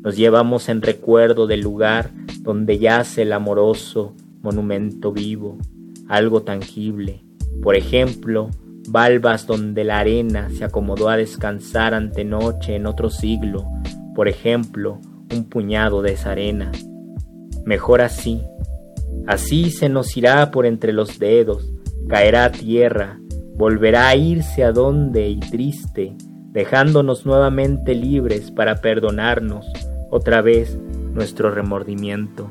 nos 0.00 0.16
llevamos 0.16 0.68
en 0.68 0.82
recuerdo 0.82 1.46
del 1.46 1.60
lugar 1.60 2.10
donde 2.40 2.78
yace 2.78 3.22
el 3.22 3.32
amoroso 3.32 4.14
monumento 4.42 5.12
vivo, 5.12 5.58
algo 6.08 6.42
tangible. 6.42 7.22
Por 7.62 7.76
ejemplo, 7.76 8.50
valvas 8.88 9.46
donde 9.46 9.84
la 9.84 9.98
arena 9.98 10.50
se 10.50 10.64
acomodó 10.64 11.08
a 11.08 11.16
descansar 11.16 11.94
ante 11.94 12.24
noche 12.24 12.76
en 12.76 12.86
otro 12.86 13.10
siglo, 13.10 13.66
por 14.14 14.28
ejemplo, 14.28 15.00
un 15.34 15.44
puñado 15.44 16.02
de 16.02 16.12
esa 16.12 16.32
arena. 16.32 16.70
Mejor 17.64 18.02
así. 18.02 18.42
Así 19.26 19.70
se 19.70 19.88
nos 19.88 20.16
irá 20.16 20.50
por 20.50 20.66
entre 20.66 20.92
los 20.92 21.18
dedos, 21.18 21.72
caerá 22.08 22.46
a 22.46 22.52
tierra, 22.52 23.18
volverá 23.56 24.08
a 24.08 24.16
irse 24.16 24.64
a 24.64 24.72
donde 24.72 25.28
y 25.28 25.40
triste, 25.40 26.14
dejándonos 26.50 27.24
nuevamente 27.24 27.94
libres 27.94 28.50
para 28.50 28.76
perdonarnos 28.76 29.66
otra 30.10 30.42
vez 30.42 30.78
nuestro 31.14 31.50
remordimiento. 31.50 32.50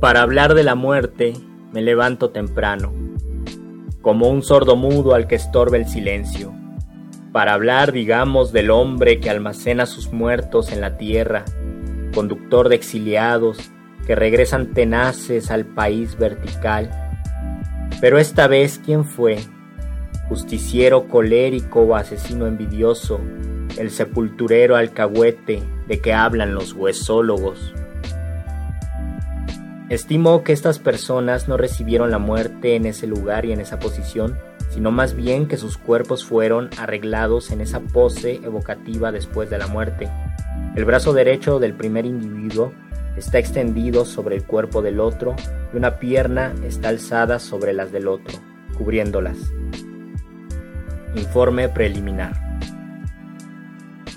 Para 0.00 0.22
hablar 0.22 0.54
de 0.54 0.64
la 0.64 0.74
muerte, 0.74 1.32
me 1.72 1.80
levanto 1.80 2.30
temprano, 2.30 2.92
como 4.04 4.28
un 4.28 4.42
sordo 4.42 4.76
mudo 4.76 5.14
al 5.14 5.26
que 5.26 5.34
estorbe 5.34 5.78
el 5.78 5.88
silencio. 5.88 6.52
Para 7.32 7.54
hablar, 7.54 7.90
digamos, 7.90 8.52
del 8.52 8.70
hombre 8.70 9.18
que 9.18 9.30
almacena 9.30 9.86
sus 9.86 10.12
muertos 10.12 10.70
en 10.70 10.82
la 10.82 10.98
tierra, 10.98 11.46
conductor 12.14 12.68
de 12.68 12.76
exiliados 12.76 13.58
que 14.06 14.14
regresan 14.14 14.74
tenaces 14.74 15.50
al 15.50 15.64
país 15.64 16.18
vertical. 16.18 16.90
Pero 18.02 18.18
esta 18.18 18.46
vez, 18.46 18.78
¿quién 18.84 19.06
fue? 19.06 19.38
Justiciero 20.28 21.08
colérico 21.08 21.80
o 21.80 21.96
asesino 21.96 22.46
envidioso, 22.46 23.22
el 23.78 23.90
sepulturero 23.90 24.76
alcahuete 24.76 25.62
de 25.88 26.00
que 26.02 26.12
hablan 26.12 26.54
los 26.54 26.74
huesólogos. 26.74 27.72
Estimo 29.94 30.42
que 30.42 30.52
estas 30.52 30.80
personas 30.80 31.46
no 31.46 31.56
recibieron 31.56 32.10
la 32.10 32.18
muerte 32.18 32.74
en 32.74 32.84
ese 32.84 33.06
lugar 33.06 33.44
y 33.44 33.52
en 33.52 33.60
esa 33.60 33.78
posición, 33.78 34.36
sino 34.70 34.90
más 34.90 35.14
bien 35.14 35.46
que 35.46 35.56
sus 35.56 35.78
cuerpos 35.78 36.24
fueron 36.24 36.68
arreglados 36.78 37.52
en 37.52 37.60
esa 37.60 37.78
pose 37.78 38.40
evocativa 38.42 39.12
después 39.12 39.50
de 39.50 39.58
la 39.58 39.68
muerte. 39.68 40.10
El 40.74 40.84
brazo 40.84 41.12
derecho 41.12 41.60
del 41.60 41.74
primer 41.74 42.06
individuo 42.06 42.72
está 43.16 43.38
extendido 43.38 44.04
sobre 44.04 44.34
el 44.34 44.42
cuerpo 44.42 44.82
del 44.82 44.98
otro 44.98 45.36
y 45.72 45.76
una 45.76 46.00
pierna 46.00 46.52
está 46.64 46.88
alzada 46.88 47.38
sobre 47.38 47.72
las 47.72 47.92
del 47.92 48.08
otro, 48.08 48.36
cubriéndolas. 48.76 49.38
Informe 51.14 51.68
preliminar. 51.68 52.32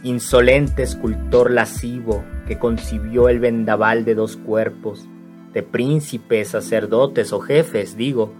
Insolente 0.01 0.81
escultor 0.81 1.51
lascivo 1.51 2.25
que 2.47 2.57
concibió 2.57 3.29
el 3.29 3.39
vendaval 3.39 4.05
de 4.05 4.15
dos 4.15 4.37
cuerpos, 4.37 5.07
de 5.53 5.63
príncipes, 5.63 6.49
sacerdotes 6.49 7.33
o 7.33 7.39
jefes, 7.39 7.97
digo, 7.97 8.33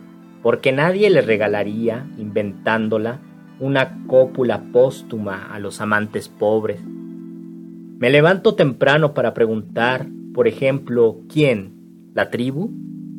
porque 0.44 0.72
nadie 0.72 1.10
le 1.10 1.22
regalaría, 1.22 2.08
inventándola, 2.18 3.20
una 3.60 4.06
cópula 4.08 4.64
póstuma 4.72 5.54
a 5.54 5.60
los 5.60 5.82
amantes 5.82 6.30
pobres. 6.30 6.80
Me 6.86 8.10
levanto 8.10 8.56
temprano 8.56 9.14
para 9.14 9.34
preguntar, 9.34 10.08
por 10.34 10.48
ejemplo, 10.48 11.22
¿quién? 11.28 12.12
¿La 12.14 12.30
tribu? 12.30 12.72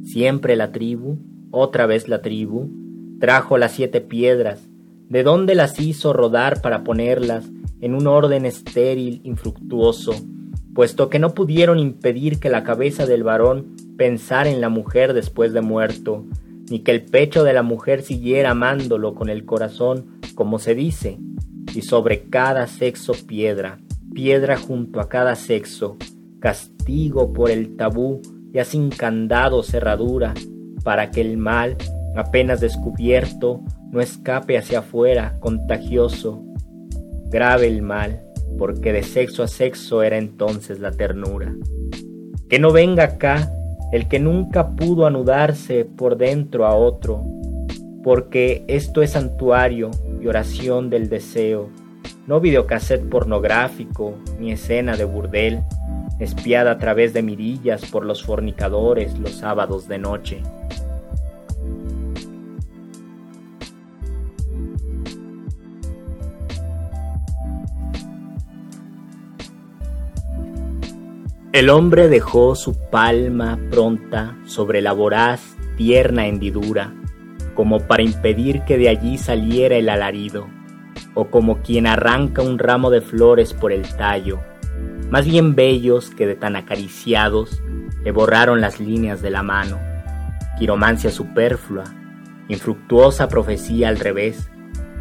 Siempre 0.03 0.55
la 0.55 0.71
tribu, 0.71 1.19
otra 1.51 1.87
vez 1.87 2.09
la 2.09 2.23
tribu, 2.23 2.71
trajo 3.19 3.59
las 3.59 3.73
siete 3.73 4.01
piedras, 4.01 4.69
¿de 5.09 5.25
dónde 5.25 5.55
las 5.55 5.81
hizo 5.81 6.13
rodar 6.13 6.63
para 6.63 6.85
ponerlas 6.85 7.51
en 7.81 7.95
un 7.95 8.07
orden 8.07 8.47
estéril, 8.47 9.21
infructuoso, 9.25 10.15
puesto 10.79 11.11
que 11.11 11.19
no 11.19 11.35
pudieron 11.35 11.81
impedir 11.81 12.39
que 12.39 12.51
la 12.51 12.63
cabeza 12.63 13.05
del 13.05 13.25
varón 13.25 13.75
pensara 13.97 14.49
en 14.49 14.61
la 14.61 14.69
mujer 14.69 15.13
después 15.13 15.53
de 15.53 15.61
muerto, 15.61 16.25
ni 16.71 16.85
que 16.85 16.93
el 16.93 17.03
pecho 17.03 17.43
de 17.43 17.53
la 17.53 17.65
mujer 17.65 18.03
siguiera 18.03 18.51
amándolo 18.51 19.17
con 19.17 19.29
el 19.29 19.45
corazón, 19.45 20.21
como 20.37 20.61
se 20.61 20.77
dice, 20.77 21.19
y 21.75 21.83
sobre 21.83 22.29
cada 22.29 22.69
sexo 22.69 23.13
piedra, 23.27 23.81
piedra 24.15 24.57
junto 24.57 25.01
a 25.01 25.09
cada 25.09 25.35
sexo, 25.35 25.97
castigo 26.39 27.33
por 27.33 27.51
el 27.51 27.75
tabú, 27.75 28.23
ya 28.53 28.65
sin 28.65 28.91
candado 28.91 29.65
cerradura, 29.65 30.33
para 30.85 31.11
que 31.11 31.23
el 31.23 31.39
mal, 31.39 31.77
apenas 32.15 32.61
descubierto, 32.61 33.63
no 33.91 34.01
escape 34.01 34.57
hacia 34.57 34.79
afuera, 34.79 35.39
contagioso. 35.41 36.45
Grave 37.31 37.67
el 37.67 37.83
mal, 37.83 38.28
porque 38.59 38.93
de 38.93 39.03
sexo 39.03 39.43
a 39.43 39.49
sexo 39.49 40.03
era 40.03 40.19
entonces 40.19 40.81
la 40.81 40.91
ternura. 40.91 41.55
Que 42.49 42.59
no 42.59 42.73
venga 42.73 43.05
acá 43.05 43.53
el 43.93 44.09
que 44.09 44.19
nunca 44.19 44.71
pudo 44.71 45.07
anudarse 45.07 45.85
por 45.85 46.19
dentro 46.19 46.67
a 46.67 46.75
otro, 46.75 47.25
porque 48.03 48.65
esto 48.69 49.03
es 49.03 49.13
santuario 49.13 49.91
y 50.21 50.27
oración 50.27 50.91
del 50.91 51.09
deseo, 51.09 51.71
no 52.27 52.41
videocassette 52.41 53.09
pornográfico 53.09 54.15
ni 54.39 54.53
escena 54.53 54.97
de 54.97 55.05
burdel, 55.05 55.61
espiada 56.19 56.73
a 56.73 56.79
través 56.79 57.15
de 57.15 57.23
mirillas 57.23 57.87
por 57.87 58.05
los 58.05 58.23
fornicadores 58.23 59.19
los 59.19 59.33
sábados 59.33 59.89
de 59.89 59.99
noche. 59.99 60.43
El 71.59 71.71
hombre 71.71 72.07
dejó 72.07 72.55
su 72.55 72.79
palma 72.89 73.59
pronta 73.69 74.37
sobre 74.47 74.81
la 74.81 74.93
voraz, 74.93 75.57
tierna 75.77 76.29
hendidura, 76.29 76.95
como 77.57 77.81
para 77.81 78.05
impedir 78.05 78.63
que 78.63 78.79
de 78.79 78.89
allí 78.89 79.19
saliera 79.19 79.75
el 79.75 79.89
alarido, 79.89 80.47
o 81.15 81.33
como 81.33 81.61
quien 81.61 81.89
arranca 81.89 82.43
un 82.43 82.61
ramo 82.61 82.91
de 82.91 83.01
flores 83.01 83.55
por 83.55 83.73
el 83.73 83.83
tallo, 83.97 84.39
más 85.11 85.27
bien 85.27 85.57
bellos 85.57 86.11
que 86.11 86.29
de 86.29 86.37
tan 86.37 86.55
acariciados, 86.55 87.61
le 88.05 88.13
borraron 88.13 88.61
las 88.61 88.79
líneas 88.79 89.21
de 89.21 89.31
la 89.31 89.43
mano. 89.43 89.81
Quiromancia 90.61 91.11
superflua, 91.11 91.87
infructuosa 92.47 93.27
profecía 93.27 93.89
al 93.89 93.99
revés, 93.99 94.49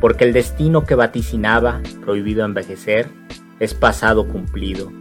porque 0.02 0.24
el 0.24 0.34
destino 0.34 0.86
que 0.86 0.96
vaticinaba, 0.96 1.82
prohibido 2.04 2.44
envejecer, 2.44 3.12
es 3.60 3.76
pasado 3.76 4.28
cumplido 4.28 4.92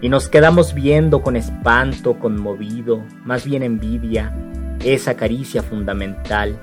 y 0.00 0.08
nos 0.08 0.28
quedamos 0.28 0.74
viendo 0.74 1.22
con 1.22 1.36
espanto 1.36 2.18
conmovido, 2.18 3.02
más 3.24 3.44
bien 3.44 3.62
envidia, 3.62 4.34
esa 4.84 5.14
caricia 5.14 5.62
fundamental, 5.62 6.56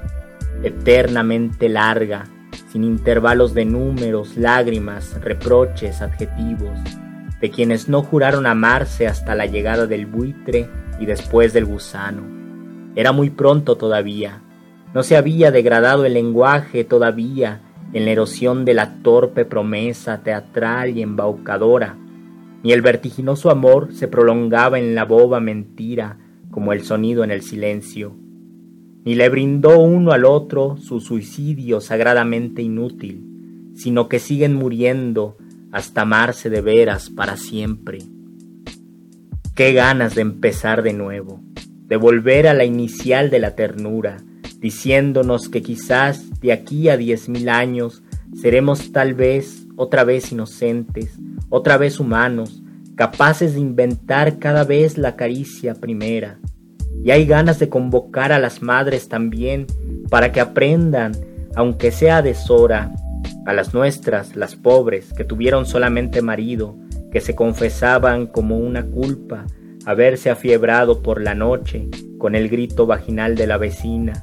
eternamente 0.64 1.68
larga, 1.70 2.26
sin 2.72 2.84
intervalos 2.84 3.54
de 3.54 3.66
números, 3.66 4.38
lágrimas, 4.38 5.20
reproches, 5.22 6.02
adjetivos, 6.02 6.78
de 7.42 7.50
quienes 7.50 7.90
no 7.90 8.04
juraron 8.04 8.46
amarse 8.46 9.08
hasta 9.08 9.36
la 9.36 9.46
llegada 9.46 9.88
del 9.88 10.06
buitre 10.06 10.70
y 11.00 11.06
después 11.06 11.54
del 11.54 11.66
gusano. 11.66 12.22
Era 12.96 13.12
muy 13.12 13.32
pronto 13.32 13.76
todavía, 13.76 14.42
no 14.94 15.02
se 15.02 15.18
había 15.18 15.50
degradado 15.50 16.06
el 16.06 16.14
lenguaje 16.14 16.84
todavía 16.84 17.62
en 17.94 18.06
la 18.06 18.12
erosión 18.12 18.64
de 18.64 18.76
la 18.76 19.02
torpe 19.02 19.44
promesa 19.44 20.20
teatral 20.20 20.96
y 20.96 21.02
embaucadora, 21.02 21.98
ni 22.64 22.72
el 22.72 22.82
vertiginoso 22.82 23.52
amor 23.52 23.94
se 23.94 24.08
prolongaba 24.08 24.80
en 24.80 24.96
la 24.96 25.06
boba 25.06 25.40
mentira 25.40 26.18
como 26.50 26.72
el 26.72 26.84
sonido 26.84 27.24
en 27.24 27.32
el 27.32 27.42
silencio, 27.42 28.16
ni 29.04 29.16
le 29.16 29.28
brindó 29.28 29.80
uno 29.80 30.12
al 30.12 30.24
otro 30.24 30.78
su 30.78 31.02
suicidio 31.02 31.82
sagradamente 31.82 32.62
inútil, 32.62 33.74
sino 33.76 34.08
que 34.08 34.20
siguen 34.20 34.54
muriendo 34.54 35.38
hasta 35.72 36.02
amarse 36.02 36.50
de 36.50 36.62
veras 36.62 37.10
para 37.10 37.36
siempre. 37.36 38.00
Qué 39.56 39.74
ganas 39.74 40.16
de 40.16 40.22
empezar 40.22 40.84
de 40.84 40.94
nuevo, 40.94 41.42
de 41.88 41.98
volver 41.98 42.48
a 42.48 42.54
la 42.54 42.64
inicial 42.64 43.30
de 43.30 43.40
la 43.40 43.56
ternura, 43.56 44.18
diciéndonos 44.60 45.50
que 45.50 45.62
quizás 45.62 46.40
de 46.40 46.54
aquí 46.54 46.88
a 46.88 46.96
diez 46.96 47.28
mil 47.28 47.50
años 47.50 48.04
seremos 48.34 48.92
tal 48.92 49.16
vez 49.16 49.63
otra 49.76 50.04
vez 50.04 50.32
inocentes, 50.32 51.18
otra 51.50 51.78
vez 51.78 52.00
humanos, 52.00 52.62
capaces 52.96 53.54
de 53.54 53.60
inventar 53.60 54.40
cada 54.40 54.64
vez 54.64 54.98
la 54.98 55.16
caricia 55.16 55.76
primera. 55.76 56.40
Y 57.04 57.12
hay 57.12 57.26
ganas 57.26 57.60
de 57.60 57.70
convocar 57.70 58.32
a 58.32 58.40
las 58.40 58.62
madres 58.62 59.10
también 59.10 59.68
para 60.10 60.32
que 60.32 60.40
aprendan, 60.40 61.14
aunque 61.56 61.92
sea 61.92 62.22
deshora, 62.22 62.94
a 63.46 63.54
las 63.54 63.74
nuestras, 63.74 64.36
las 64.36 64.56
pobres, 64.56 65.12
que 65.14 65.26
tuvieron 65.26 65.66
solamente 65.66 66.22
marido, 66.22 66.76
que 67.12 67.20
se 67.20 67.36
confesaban 67.36 68.28
como 68.28 68.58
una 68.58 68.86
culpa 68.86 69.46
haberse 69.86 70.30
afiebrado 70.30 71.02
por 71.02 71.22
la 71.22 71.36
noche 71.36 71.90
con 72.18 72.36
el 72.36 72.48
grito 72.48 72.86
vaginal 72.86 73.36
de 73.36 73.48
la 73.48 73.58
vecina, 73.58 74.14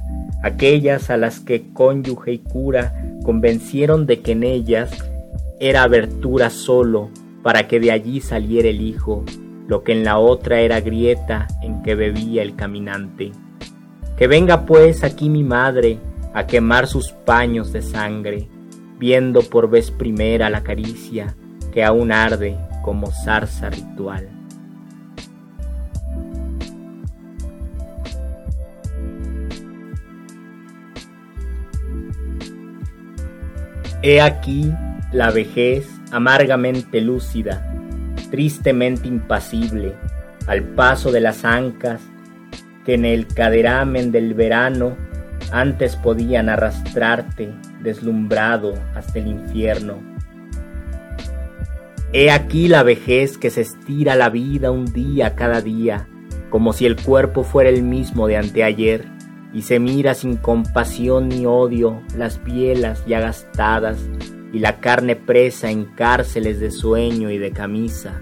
aquellas 0.41 1.09
a 1.09 1.17
las 1.17 1.39
que 1.39 1.71
cónyuge 1.71 2.33
y 2.33 2.39
cura 2.39 2.95
convencieron 3.23 4.07
de 4.07 4.21
que 4.21 4.31
en 4.31 4.43
ellas 4.43 4.91
era 5.61 5.83
abertura 5.83 6.49
solo 6.49 7.11
para 7.43 7.67
que 7.67 7.79
de 7.79 7.91
allí 7.91 8.19
saliera 8.19 8.67
el 8.67 8.81
hijo, 8.81 9.23
lo 9.67 9.83
que 9.83 9.91
en 9.91 10.03
la 10.03 10.17
otra 10.17 10.59
era 10.59 10.81
grieta 10.81 11.47
en 11.61 11.83
que 11.83 11.93
bebía 11.93 12.41
el 12.41 12.55
caminante. 12.55 13.31
Que 14.17 14.25
venga 14.25 14.65
pues 14.65 15.03
aquí 15.03 15.29
mi 15.29 15.43
madre 15.43 15.99
a 16.33 16.47
quemar 16.47 16.87
sus 16.87 17.11
paños 17.11 17.71
de 17.71 17.83
sangre, 17.83 18.47
viendo 18.97 19.43
por 19.43 19.69
vez 19.69 19.91
primera 19.91 20.49
la 20.49 20.63
caricia 20.63 21.35
que 21.71 21.83
aún 21.83 22.11
arde 22.11 22.57
como 22.81 23.11
zarza 23.11 23.69
ritual. 23.69 24.29
He 34.01 34.19
aquí 34.19 34.73
la 35.11 35.29
vejez 35.29 35.87
amargamente 36.11 37.01
lúcida, 37.01 37.73
tristemente 38.29 39.07
impasible, 39.07 39.93
al 40.47 40.63
paso 40.63 41.11
de 41.11 41.19
las 41.19 41.43
ancas 41.43 42.01
que 42.85 42.93
en 42.93 43.05
el 43.05 43.27
caderamen 43.27 44.11
del 44.11 44.33
verano 44.33 44.95
antes 45.51 45.97
podían 45.97 46.49
arrastrarte 46.49 47.51
deslumbrado 47.81 48.73
hasta 48.95 49.19
el 49.19 49.27
infierno. 49.27 49.99
He 52.13 52.31
aquí 52.31 52.67
la 52.67 52.83
vejez 52.83 53.37
que 53.37 53.49
se 53.49 53.61
estira 53.61 54.15
la 54.15 54.29
vida 54.29 54.71
un 54.71 54.85
día 54.85 55.35
cada 55.35 55.61
día, 55.61 56.07
como 56.49 56.73
si 56.73 56.85
el 56.85 56.95
cuerpo 56.95 57.43
fuera 57.43 57.69
el 57.69 57.83
mismo 57.83 58.27
de 58.27 58.37
anteayer, 58.37 59.05
y 59.53 59.63
se 59.63 59.79
mira 59.79 60.13
sin 60.13 60.37
compasión 60.37 61.27
ni 61.27 61.45
odio 61.45 62.01
las 62.15 62.41
bielas 62.43 63.05
ya 63.05 63.19
gastadas 63.19 63.97
y 64.53 64.59
la 64.59 64.79
carne 64.79 65.15
presa 65.15 65.71
en 65.71 65.85
cárceles 65.85 66.59
de 66.59 66.71
sueño 66.71 67.29
y 67.29 67.37
de 67.37 67.51
camisa. 67.51 68.21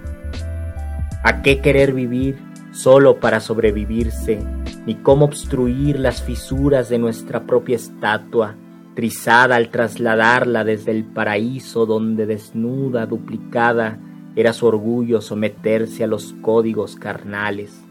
¿A 1.22 1.42
qué 1.42 1.60
querer 1.60 1.92
vivir 1.92 2.38
solo 2.72 3.18
para 3.18 3.40
sobrevivirse, 3.40 4.38
ni 4.86 4.94
cómo 4.96 5.26
obstruir 5.26 5.98
las 5.98 6.22
fisuras 6.22 6.88
de 6.88 6.98
nuestra 6.98 7.44
propia 7.44 7.76
estatua, 7.76 8.56
trizada 8.94 9.56
al 9.56 9.70
trasladarla 9.70 10.64
desde 10.64 10.92
el 10.92 11.04
paraíso 11.04 11.86
donde 11.86 12.26
desnuda, 12.26 13.06
duplicada, 13.06 13.98
era 14.36 14.52
su 14.52 14.66
orgullo 14.66 15.20
someterse 15.20 16.04
a 16.04 16.06
los 16.06 16.32
códigos 16.40 16.96
carnales? 16.96 17.82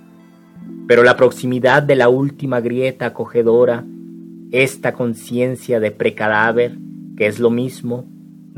Pero 0.87 1.03
la 1.03 1.17
proximidad 1.17 1.83
de 1.83 1.95
la 1.95 2.09
última 2.09 2.61
grieta 2.61 3.07
acogedora, 3.07 3.85
esta 4.51 4.93
conciencia 4.93 5.79
de 5.79 5.91
precadáver, 5.91 6.77
que 7.15 7.27
es 7.27 7.39
lo 7.39 7.49
mismo, 7.49 8.07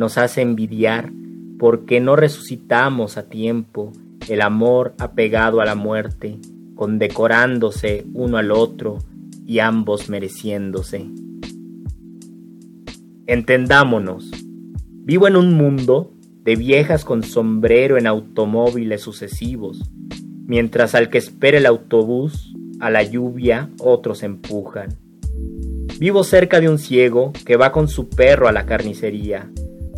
nos 0.01 0.17
hace 0.17 0.41
envidiar 0.41 1.11
porque 1.59 1.99
no 1.99 2.15
resucitamos 2.15 3.17
a 3.17 3.29
tiempo 3.29 3.93
el 4.27 4.41
amor 4.41 4.95
apegado 4.97 5.61
a 5.61 5.65
la 5.65 5.75
muerte, 5.75 6.39
condecorándose 6.73 8.07
uno 8.15 8.37
al 8.37 8.49
otro 8.49 8.97
y 9.45 9.59
ambos 9.59 10.09
mereciéndose. 10.09 11.05
Entendámonos. 13.27 14.31
Vivo 15.03 15.27
en 15.27 15.35
un 15.35 15.53
mundo 15.53 16.11
de 16.43 16.55
viejas 16.55 17.05
con 17.05 17.21
sombrero 17.21 17.99
en 17.99 18.07
automóviles 18.07 19.01
sucesivos, 19.01 19.87
mientras 20.47 20.95
al 20.95 21.11
que 21.11 21.19
espera 21.19 21.59
el 21.59 21.67
autobús, 21.67 22.55
a 22.79 22.89
la 22.89 23.03
lluvia, 23.03 23.69
otros 23.79 24.23
empujan. 24.23 24.97
Vivo 25.99 26.23
cerca 26.23 26.59
de 26.59 26.69
un 26.69 26.79
ciego 26.79 27.33
que 27.45 27.55
va 27.55 27.71
con 27.71 27.87
su 27.87 28.09
perro 28.09 28.47
a 28.47 28.51
la 28.51 28.65
carnicería. 28.65 29.51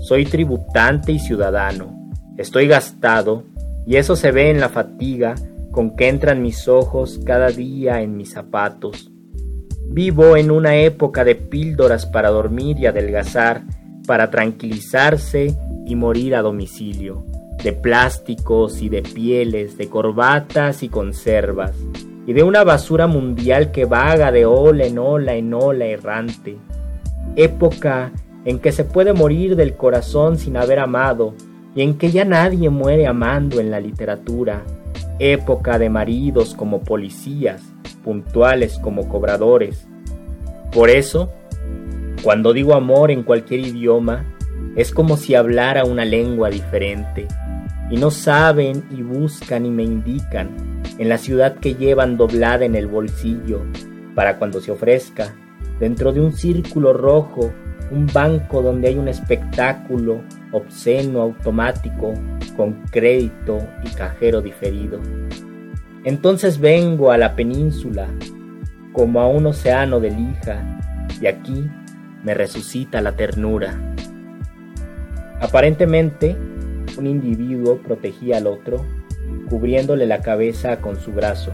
Soy 0.04 0.26
tributante 0.26 1.14
y 1.14 1.20
ciudadano. 1.20 2.12
Estoy 2.38 2.68
gastado, 2.68 3.45
y 3.88 3.95
eso 3.95 4.18
se 4.18 4.32
ve 4.32 4.49
en 4.49 4.60
la 4.60 4.68
fatiga 4.68 5.34
con 5.72 5.95
que 5.95 6.10
entran 6.10 6.41
mis 6.41 6.68
ojos 6.68 7.22
cada 7.26 7.51
día 7.51 8.01
en 8.01 8.18
mis 8.18 8.34
zapatos. 8.34 9.10
Vivo 9.88 10.36
en 10.36 10.51
una 10.51 10.76
época 10.76 11.24
de 11.24 11.36
píldoras 11.36 12.06
para 12.06 12.32
dormir 12.32 12.78
y 12.80 12.86
adelgazar, 12.86 13.64
para 14.06 14.30
tranquilizarse 14.30 15.56
y 15.86 15.95
morir 15.95 16.36
a 16.36 16.41
domicilio, 16.41 17.24
de 17.64 17.72
plásticos 17.72 18.82
y 18.82 18.89
de 18.89 19.04
pieles, 19.04 19.78
de 19.78 19.88
corbatas 19.88 20.84
y 20.84 20.89
conservas, 20.89 21.78
y 22.28 22.34
de 22.34 22.43
una 22.43 22.66
basura 22.66 23.08
mundial 23.08 23.72
que 23.72 23.86
vaga 23.86 24.34
de 24.34 24.45
ola 24.45 24.84
en 24.84 24.99
ola 24.99 25.34
en 25.36 25.54
ola 25.54 25.86
errante. 25.86 26.58
Época 27.38 28.12
en 28.46 28.60
que 28.60 28.72
se 28.72 28.84
puede 28.84 29.14
morir 29.14 29.56
del 29.56 29.76
corazón 29.76 30.38
sin 30.38 30.58
haber 30.58 30.80
amado, 30.80 31.34
y 31.76 31.82
en 31.82 31.98
que 31.98 32.12
ya 32.12 32.26
nadie 32.26 32.70
muere 32.70 33.08
amando 33.08 33.60
en 33.60 33.72
la 33.72 33.80
literatura. 33.80 34.64
Época 35.20 35.80
de 35.80 35.89
maridos 35.89 36.54
como 36.54 36.82
policías, 36.82 37.62
puntuales 38.04 38.78
como 38.80 39.08
cobradores. 39.08 39.88
Por 40.72 40.89
eso, 40.89 41.30
cuando 42.24 42.54
digo 42.54 42.74
amor 42.74 43.12
en 43.12 43.24
cualquier 43.24 43.62
idioma, 43.62 44.26
es 44.76 44.91
como 44.91 45.18
si 45.18 45.36
hablara 45.36 45.86
una 45.86 46.06
lengua 46.06 46.50
diferente, 46.50 47.28
y 47.89 47.98
no 47.98 48.12
saben 48.12 48.84
y 48.91 49.02
buscan 49.02 49.66
y 49.66 49.70
me 49.70 49.84
indican 49.84 50.50
en 50.98 51.10
la 51.10 51.18
ciudad 51.18 51.56
que 51.56 51.76
llevan 51.76 52.18
doblada 52.18 52.66
en 52.66 52.76
el 52.76 52.88
bolsillo, 52.88 53.62
para 54.16 54.38
cuando 54.38 54.62
se 54.62 54.72
ofrezca, 54.72 55.34
dentro 55.80 56.12
de 56.12 56.22
un 56.22 56.34
círculo 56.34 56.94
rojo, 56.94 57.52
un 57.91 58.07
banco 58.07 58.61
donde 58.61 58.88
hay 58.89 58.97
un 58.97 59.07
espectáculo 59.07 60.21
obsceno 60.51 61.21
automático 61.21 62.13
con 62.55 62.73
crédito 62.91 63.59
y 63.84 63.89
cajero 63.89 64.41
diferido. 64.41 64.99
Entonces 66.03 66.59
vengo 66.59 67.11
a 67.11 67.17
la 67.17 67.36
península 67.36 68.07
como 68.91 69.21
a 69.21 69.27
un 69.27 69.45
océano 69.47 69.99
de 69.99 70.11
lija 70.11 70.79
y 71.21 71.27
aquí 71.27 71.69
me 72.23 72.34
resucita 72.34 73.01
la 73.01 73.13
ternura. 73.13 73.79
Aparentemente, 75.39 76.38
un 76.97 77.07
individuo 77.07 77.77
protegía 77.77 78.38
al 78.38 78.47
otro, 78.47 78.86
cubriéndole 79.49 80.05
la 80.05 80.21
cabeza 80.21 80.79
con 80.79 80.97
su 80.97 81.11
brazo. 81.11 81.51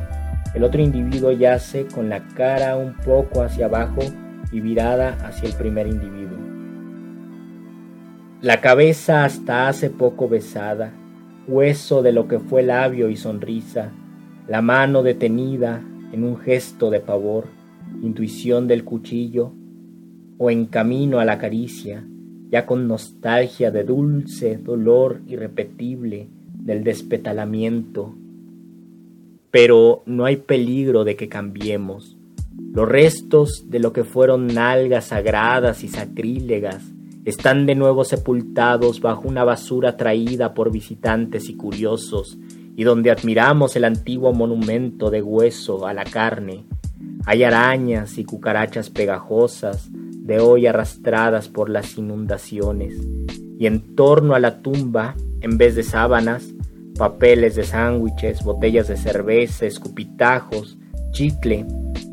El 0.53 0.63
otro 0.63 0.82
individuo 0.82 1.32
yace 1.32 1.86
con 1.88 2.09
la 2.09 2.27
cara 2.36 2.75
un 2.75 2.93
poco 2.95 3.41
hacia 3.41 3.65
abajo 3.65 4.01
y 4.52 4.60
virada 4.62 5.18
hacia 5.26 5.47
el 5.47 5.56
primer 5.56 5.88
individuo. 5.88 6.38
La 8.41 8.62
cabeza 8.62 9.26
hasta 9.26 9.68
hace 9.68 9.89
poco 9.89 10.30
besada, 10.30 10.93
hueso 11.47 12.02
de 12.02 12.14
lo 12.14 12.28
que 12.28 12.39
fue 12.39 12.64
labio 12.64 13.10
y 13.10 13.18
sonrisa, 13.18 13.91
la 14.47 14.62
mano 14.62 15.04
detenida 15.04 15.84
en 16.12 16.24
un 16.24 16.38
gesto 16.38 16.89
de 16.89 17.00
pavor, 17.00 17.45
intuición 18.02 18.68
del 18.68 18.84
cuchillo, 18.84 19.54
o 20.38 20.50
en 20.50 20.68
camino 20.68 21.20
a 21.20 21.26
la 21.26 21.38
caricia, 21.38 22.08
ya 22.50 22.66
con 22.66 22.88
nostalgia 22.88 23.72
de 23.72 23.84
dulce 23.84 24.58
dolor 24.58 25.22
irrepetible 25.28 26.30
del 26.54 26.84
despetalamiento. 26.84 28.16
Pero 29.52 30.04
no 30.06 30.26
hay 30.26 30.38
peligro 30.38 31.04
de 31.04 31.16
que 31.16 31.28
cambiemos. 31.28 32.18
Los 32.74 32.88
restos 32.88 33.70
de 33.70 33.80
lo 33.80 33.93
que 33.93 34.03
fueron 34.03 34.47
nalgas 34.47 35.05
sagradas 35.07 35.84
y 35.84 35.88
sacrílegas 35.88 36.84
están 37.26 37.66
de 37.66 37.76
nuevo 37.76 38.05
sepultados 38.05 39.01
bajo 39.01 39.28
una 39.28 39.43
basura 39.43 39.97
traída 39.97 40.53
por 40.53 40.72
visitantes 40.72 41.49
y 41.49 41.55
curiosos, 41.55 42.38
y 42.76 42.84
donde 42.84 43.12
admiramos 43.12 43.76
el 43.76 43.84
antiguo 43.84 44.34
monumento 44.34 45.10
de 45.10 45.22
hueso 45.22 45.86
a 45.86 45.93
la 45.93 46.05
carne. 46.05 46.66
Hay 47.26 47.43
arañas 47.43 48.18
y 48.18 48.24
cucarachas 48.24 48.89
pegajosas, 48.89 49.89
de 49.91 50.39
hoy 50.39 50.68
arrastradas 50.68 51.49
por 51.49 51.70
las 51.70 51.97
inundaciones, 51.97 52.95
y 53.60 53.66
en 53.66 53.95
torno 53.95 54.36
a 54.36 54.39
la 54.39 54.62
tumba, 54.62 55.16
en 55.41 55.57
vez 55.57 55.76
de 55.76 55.84
sábanas, 55.84 56.53
papeles 56.97 57.55
de 57.55 57.64
sándwiches, 57.64 58.43
botellas 58.43 58.88
de 58.88 58.97
cerveza, 58.97 59.66
escupitajos, 59.66 60.78
chicle. 61.12 61.66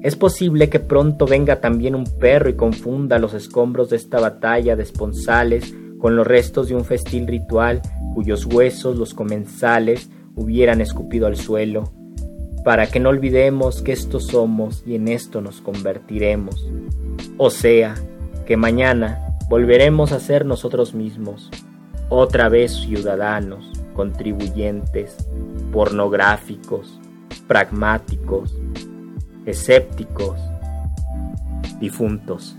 Es 0.07 0.14
posible 0.14 0.68
que 0.68 0.78
pronto 0.78 1.26
venga 1.26 1.61
también 1.61 1.96
un 1.96 2.04
perro 2.04 2.48
y 2.48 2.54
confunda 2.54 3.18
los 3.18 3.34
escombros 3.34 3.90
de 3.90 3.96
esta 3.96 4.20
batalla 4.20 4.76
de 4.76 4.84
esponsales 4.84 5.74
con 5.98 6.14
los 6.14 6.24
restos 6.24 6.68
de 6.68 6.76
un 6.76 6.84
festil 6.84 7.26
ritual 7.26 7.82
cuyos 8.14 8.46
huesos 8.46 8.96
los 8.96 9.14
comensales 9.14 10.09
hubieran 10.36 10.80
escupido 10.80 11.26
al 11.26 11.36
suelo, 11.36 11.92
para 12.62 12.86
que 12.86 13.00
no 13.00 13.09
olvidemos 13.09 13.82
que 13.82 13.90
estos 13.90 14.28
somos 14.28 14.84
y 14.86 14.94
en 14.94 15.09
esto 15.09 15.40
nos 15.40 15.61
convertiremos. 15.61 16.54
O 17.36 17.50
sea, 17.50 17.96
que 18.46 18.57
mañana 18.57 19.36
volveremos 19.48 20.12
a 20.12 20.20
ser 20.20 20.46
nosotros 20.46 20.94
mismos, 20.94 21.50
otra 22.11 22.48
vez 22.48 22.72
ciudadanos, 22.76 23.72
contribuyentes, 23.92 25.16
pornográficos, 25.72 27.00
pragmáticos, 27.48 28.54
escépticos, 29.47 30.38
difuntos. 31.80 32.57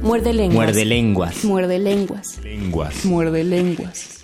Muerde 0.00 0.32
lenguas. 0.32 0.54
Muerde 0.54 0.84
lenguas. 0.84 1.44
Muerde 1.44 1.78
lenguas. 1.78 2.38
Lenguas. 2.42 3.04
Muerde 3.04 3.44
lenguas. 3.44 4.17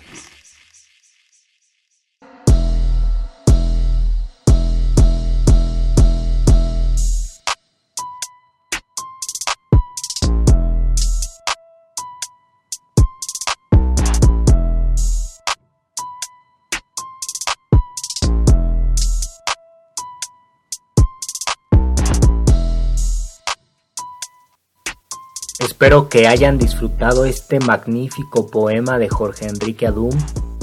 Espero 25.85 26.09
que 26.09 26.27
hayan 26.27 26.57
disfrutado 26.57 27.25
este 27.25 27.59
magnífico 27.59 28.47
poema 28.47 28.97
de 28.97 29.07
Jorge 29.07 29.45
Enrique 29.45 29.85
Adum 29.85 30.17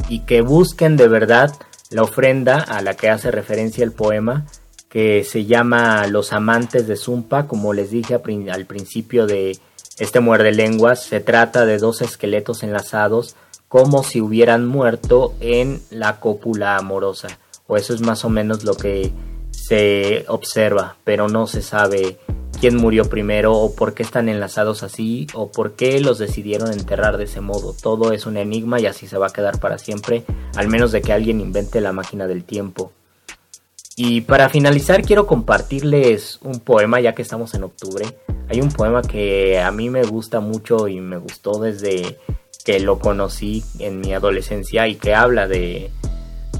y 0.09 0.25
que 0.25 0.41
busquen 0.41 0.97
de 0.97 1.07
verdad 1.07 1.55
la 1.91 2.03
ofrenda 2.03 2.59
a 2.59 2.83
la 2.83 2.95
que 2.95 3.09
hace 3.09 3.31
referencia 3.31 3.85
el 3.85 3.93
poema, 3.93 4.47
que 4.89 5.23
se 5.23 5.45
llama 5.45 6.09
Los 6.09 6.33
amantes 6.33 6.89
de 6.89 6.97
Zumpa, 6.97 7.47
como 7.47 7.73
les 7.73 7.93
dije 7.93 8.17
al 8.51 8.67
principio 8.67 9.29
de 9.29 9.57
este 10.01 10.19
muerde 10.19 10.51
lenguas, 10.51 11.05
se 11.05 11.21
trata 11.21 11.67
de 11.67 11.79
dos 11.79 12.03
esqueletos 12.03 12.65
enlazados 12.65 13.37
como 13.69 14.03
si 14.03 14.21
hubieran 14.21 14.67
muerto 14.67 15.35
en 15.39 15.81
la 15.91 16.19
cópula 16.19 16.77
amorosa, 16.77 17.29
o 17.69 17.77
eso 17.77 17.95
es 17.95 18.01
más 18.01 18.25
o 18.25 18.29
menos 18.29 18.65
lo 18.65 18.75
que 18.75 19.13
se 19.53 20.25
observa, 20.27 20.97
pero 21.05 21.29
no 21.29 21.47
se 21.47 21.63
sabe 21.63 22.19
quién 22.63 22.77
murió 22.77 23.07
primero 23.07 23.55
o 23.55 23.75
por 23.75 23.93
qué 23.93 24.05
están 24.05 24.29
enlazados 24.29 24.85
así 24.85 25.27
o 25.35 25.51
por 25.51 25.73
qué 25.73 25.99
los 25.99 26.19
decidieron 26.19 26.71
enterrar 26.71 27.17
de 27.17 27.25
ese 27.25 27.41
modo. 27.41 27.75
Todo 27.75 28.13
es 28.13 28.25
un 28.25 28.37
enigma 28.37 28.79
y 28.79 28.87
así 28.87 29.09
se 29.09 29.19
va 29.19 29.27
a 29.27 29.33
quedar 29.33 29.59
para 29.59 29.79
siempre, 29.79 30.23
al 30.55 30.69
menos 30.69 30.93
de 30.93 31.03
que 31.03 31.13
alguien 31.13 31.41
invente 31.41 31.81
la 31.81 31.93
máquina 31.93 32.29
del 32.29 32.45
tiempo. 32.45 32.93
Y 33.97 34.21
para 34.21 34.49
finalizar 34.49 35.03
quiero 35.03 35.27
compartirles 35.27 36.39
un 36.43 36.61
poema 36.61 37.01
ya 37.01 37.17
que 37.17 37.23
estamos 37.23 37.53
en 37.55 37.65
octubre. 37.65 38.07
Hay 38.49 38.61
un 38.61 38.71
poema 38.71 39.03
que 39.03 39.59
a 39.59 39.73
mí 39.73 39.91
me 39.91 40.05
gusta 40.05 40.39
mucho 40.39 40.87
y 40.87 41.01
me 41.01 41.17
gustó 41.17 41.59
desde 41.59 42.17
que 42.65 42.79
lo 42.79 43.01
conocí 43.01 43.65
en 43.81 43.99
mi 43.99 44.15
adolescencia 44.15 44.87
y 44.87 44.95
que 44.95 45.17
habla 45.17 45.49
de, 45.49 45.91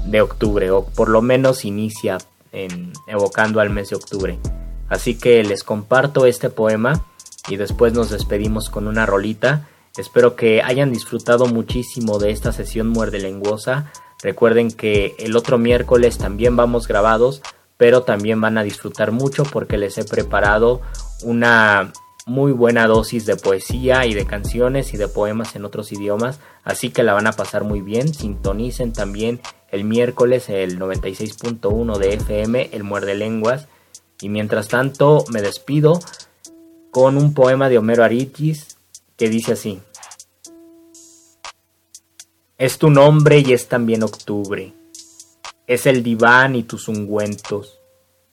de 0.05 0.21
octubre 0.21 0.69
o 0.69 0.83
por 0.83 1.07
lo 1.07 1.21
menos 1.21 1.63
inicia 1.63 2.17
en, 2.51 2.91
evocando 3.07 3.61
al 3.61 3.69
mes 3.69 3.91
de 3.91 3.95
octubre. 3.95 4.37
Así 4.89 5.15
que 5.15 5.43
les 5.43 5.63
comparto 5.63 6.25
este 6.25 6.49
poema 6.49 7.05
y 7.49 7.57
después 7.57 7.93
nos 7.93 8.09
despedimos 8.09 8.69
con 8.69 8.87
una 8.87 9.05
rolita. 9.05 9.67
Espero 9.97 10.35
que 10.35 10.61
hayan 10.61 10.91
disfrutado 10.91 11.45
muchísimo 11.45 12.19
de 12.19 12.31
esta 12.31 12.51
sesión 12.51 12.87
muerde 12.87 13.19
lenguosa. 13.19 13.91
Recuerden 14.21 14.71
que 14.71 15.15
el 15.19 15.35
otro 15.35 15.57
miércoles 15.57 16.17
también 16.17 16.55
vamos 16.55 16.87
grabados, 16.87 17.41
pero 17.77 18.03
también 18.03 18.39
van 18.39 18.57
a 18.57 18.63
disfrutar 18.63 19.11
mucho 19.11 19.43
porque 19.43 19.77
les 19.77 19.97
he 19.97 20.05
preparado 20.05 20.81
una 21.23 21.91
muy 22.25 22.53
buena 22.53 22.87
dosis 22.87 23.25
de 23.25 23.35
poesía 23.35 24.05
y 24.05 24.13
de 24.13 24.25
canciones 24.25 24.93
y 24.93 24.97
de 24.97 25.07
poemas 25.07 25.55
en 25.55 25.65
otros 25.65 25.91
idiomas, 25.91 26.39
así 26.63 26.89
que 26.89 27.03
la 27.03 27.13
van 27.13 27.27
a 27.27 27.33
pasar 27.33 27.63
muy 27.63 27.81
bien. 27.81 28.13
Sintonicen 28.13 28.93
también 28.93 29.41
el 29.71 29.83
miércoles 29.83 30.49
el 30.49 30.79
96.1 30.79 31.97
de 31.97 32.13
FM, 32.13 32.69
el 32.71 32.83
muerde 32.83 33.15
lenguas. 33.15 33.67
Y 34.23 34.29
mientras 34.29 34.69
tanto 34.69 35.25
me 35.33 35.41
despido 35.41 35.99
con 36.91 37.17
un 37.17 37.33
poema 37.33 37.67
de 37.67 37.77
Homero 37.77 38.05
Aritis 38.05 38.77
que 39.17 39.27
dice 39.27 39.51
así. 39.51 39.81
Es 42.57 42.77
tu 42.77 42.89
nombre 42.89 43.39
y 43.39 43.51
es 43.51 43.67
también 43.67 44.01
octubre. 44.01 44.73
Es 45.67 45.85
el 45.87 46.03
diván 46.03 46.55
y 46.55 46.63
tus 46.63 46.87
ungüentos. 46.87 47.79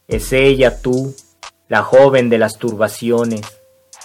Es 0.06 0.32
ella 0.32 0.80
tú, 0.80 1.12
la 1.68 1.82
joven 1.82 2.30
de 2.30 2.38
las 2.38 2.56
turbaciones, 2.58 3.42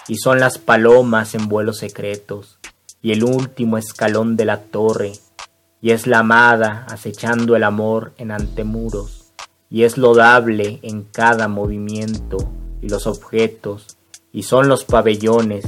y 0.08 0.16
son 0.16 0.40
las 0.40 0.58
palomas 0.58 1.36
en 1.36 1.48
vuelos 1.48 1.78
secretos, 1.78 2.58
y 3.00 3.12
el 3.12 3.22
último 3.22 3.78
escalón 3.78 4.36
de 4.36 4.44
la 4.44 4.62
torre, 4.62 5.12
y 5.80 5.92
es 5.92 6.08
la 6.08 6.18
amada 6.18 6.84
acechando 6.88 7.54
el 7.54 7.62
amor 7.62 8.12
en 8.18 8.32
antemuros, 8.32 9.25
y 9.70 9.82
es 9.82 9.98
lodable 9.98 10.78
en 10.82 11.02
cada 11.02 11.48
movimiento, 11.48 12.38
y 12.80 12.88
los 12.88 13.06
objetos, 13.06 13.96
y 14.32 14.44
son 14.44 14.68
los 14.68 14.84
pabellones, 14.84 15.64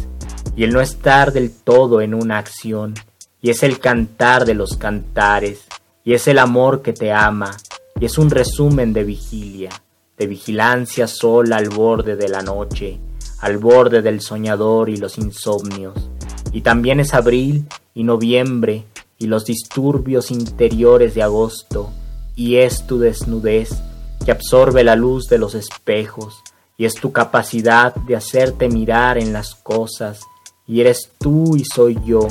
y 0.57 0.65
el 0.65 0.73
no 0.73 0.81
estar 0.81 1.33
del 1.33 1.51
todo 1.51 2.01
en 2.01 2.15
una 2.15 2.39
acción, 2.39 2.95
y 3.41 3.51
es 3.51 3.63
el 3.63 3.79
cantar 3.79 4.45
de 4.45 4.55
los 4.55 4.77
cantares, 4.77 5.65
y 6.05 6.15
es 6.15 6.29
el 6.29 6.39
amor 6.39 6.83
que 6.83 6.93
te 6.93 7.13
ama, 7.13 7.57
y 8.01 8.05
es 8.05 8.19
un 8.19 8.31
resumen 8.31 8.93
de 8.93 9.05
vigilia, 9.05 9.71
de 10.17 10.27
vigilancia 10.27 11.07
sola 11.07 11.57
al 11.57 11.69
borde 11.69 12.17
de 12.17 12.29
la 12.29 12.43
noche, 12.43 12.99
al 13.41 13.59
borde 13.59 14.03
del 14.03 14.21
soñador 14.21 14.89
y 14.89 14.97
los 14.97 15.19
insomnios, 15.19 16.11
y 16.53 16.61
también 16.63 17.01
es 17.01 17.15
abril 17.15 17.67
y 17.95 18.05
noviembre 18.05 18.85
y 19.19 19.27
los 19.27 19.45
disturbios 19.45 20.31
interiores 20.31 21.15
de 21.15 21.23
agosto, 21.23 21.91
y 22.37 22.57
es 22.57 22.87
tu 22.87 22.99
desnudez 23.01 23.71
que 24.29 24.33
absorbe 24.33 24.85
la 24.85 24.95
luz 24.95 25.27
de 25.29 25.39
los 25.39 25.55
espejos, 25.55 26.43
y 26.77 26.85
es 26.85 26.97
tu 26.97 27.13
capacidad 27.13 27.95
de 27.95 28.15
hacerte 28.15 28.69
mirar 28.69 29.17
en 29.17 29.33
las 29.33 29.55
cosas, 29.55 30.21
y 30.67 30.83
eres 30.83 31.13
tú 31.19 31.57
y 31.57 31.65
soy 31.65 31.99
yo, 32.05 32.29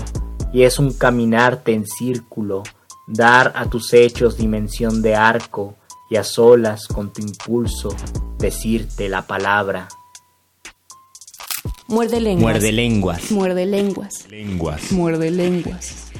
y 0.54 0.62
es 0.62 0.78
un 0.78 0.94
caminarte 0.94 1.74
en 1.74 1.88
círculo, 1.88 2.62
dar 3.08 3.52
a 3.56 3.66
tus 3.66 3.94
hechos 3.94 4.38
dimensión 4.38 5.02
de 5.02 5.16
arco, 5.16 5.74
y 6.08 6.18
a 6.18 6.24
solas 6.24 6.86
con 6.86 7.12
tu 7.12 7.24
impulso 7.24 7.90
decirte 8.38 9.10
la 9.10 9.26
palabra. 9.26 9.88
Muerde 11.88 12.22
lenguas. 12.22 12.44
Muerde 12.44 12.72
lenguas. 12.74 13.32
Muerde 13.32 13.66
lenguas. 13.66 14.28
Lenguas. 14.30 14.92
Muerde 14.92 15.32
lenguas. 15.32 16.12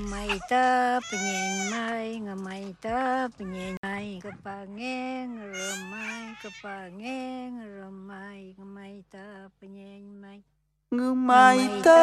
ngamai 0.00 0.40
ta 0.48 0.96
penyen 1.12 1.68
mai 1.68 2.08
ngamai 2.24 2.64
ta 2.80 3.28
penyen 3.36 3.76
mai 3.84 4.16
kepange 4.24 5.28
ngeromai 5.28 6.24
kepange 6.40 7.20
ngeromai 7.52 8.56
ngamai 8.56 8.96
ta 9.12 9.26
penyen 9.60 10.04
mai 10.22 10.40
ngamai 10.88 11.60
ta 11.84 12.00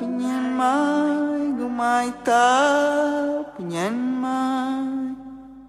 penyen 0.00 0.44
mai 0.56 1.12
ngamai 1.52 2.08
ta 2.24 2.44
penyen 3.60 3.96
mai 4.24 5.12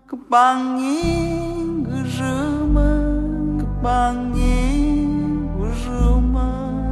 kepange 0.08 1.04
ngeromai 1.84 3.60
kepange 3.60 4.60
ngeromai 5.60 6.88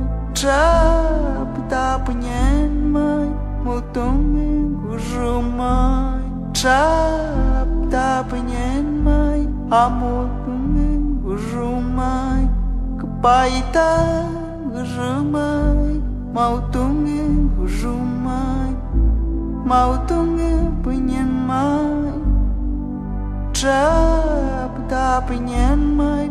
ta 1.72 1.86
penyen 2.04 2.92
mai 2.92 3.51
mu 3.64 3.78
domingu 3.94 4.98
jumai 5.10 6.26
chap 6.58 7.70
da 7.94 8.10
pnyen 8.30 8.86
mai 9.06 9.42
amu 9.82 10.14
domingu 10.46 11.34
jumai 11.50 12.44
kpai 13.00 13.54
ta 13.76 13.92
jumai 14.94 15.94
mau 16.36 16.56
domingu 16.74 17.64
jumai 17.80 18.74
mau 19.70 19.92
domingu 20.10 20.74
pnyen 20.84 21.30
mai 21.50 22.18
chap 23.60 24.74
da 24.90 25.06
pnyen 25.28 25.80
mai 26.00 26.26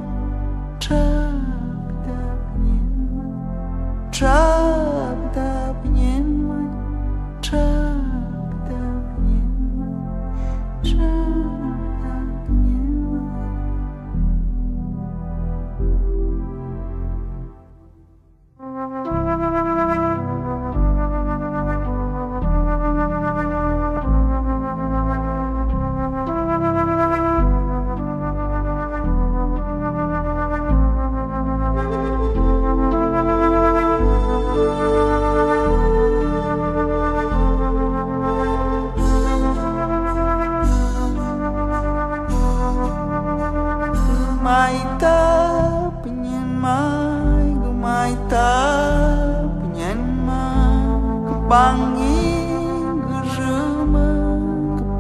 chap 0.83 1.87
da 2.07 2.19
pnyen 2.51 2.91
mai 3.15 3.31
chap 4.17 5.19
da 5.35 5.51
pnyen 5.81 6.27
mai 6.27 6.40
Шаг 7.51 7.59
давним, 8.69 9.83
шаг. 10.85 11.40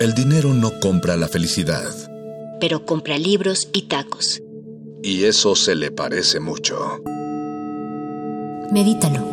El 0.00 0.14
dinero 0.14 0.54
no 0.54 0.78
compra 0.78 1.16
la 1.16 1.26
felicidad. 1.26 1.90
Pero 2.60 2.86
compra 2.86 3.18
libros 3.18 3.68
y 3.72 3.88
tacos. 3.88 4.40
Y 5.02 5.24
eso 5.24 5.56
se 5.56 5.74
le 5.74 5.90
parece 5.90 6.38
mucho. 6.38 7.02
Medítalo. 8.70 9.26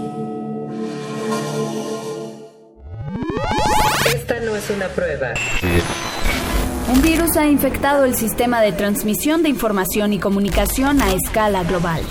Esta 4.08 4.40
no 4.40 4.56
es 4.56 4.68
una 4.72 4.88
prueba. 4.88 5.36
Un 6.92 7.02
virus 7.04 7.38
ha 7.38 7.46
infectado 7.46 8.04
el 8.04 8.16
sistema 8.16 8.60
de 8.62 8.72
transmisión 8.72 9.44
de 9.44 9.50
información 9.50 10.14
y 10.14 10.20
comunicación 10.20 11.00
a 11.00 11.14
escala 11.14 11.64
global. 11.64 12.02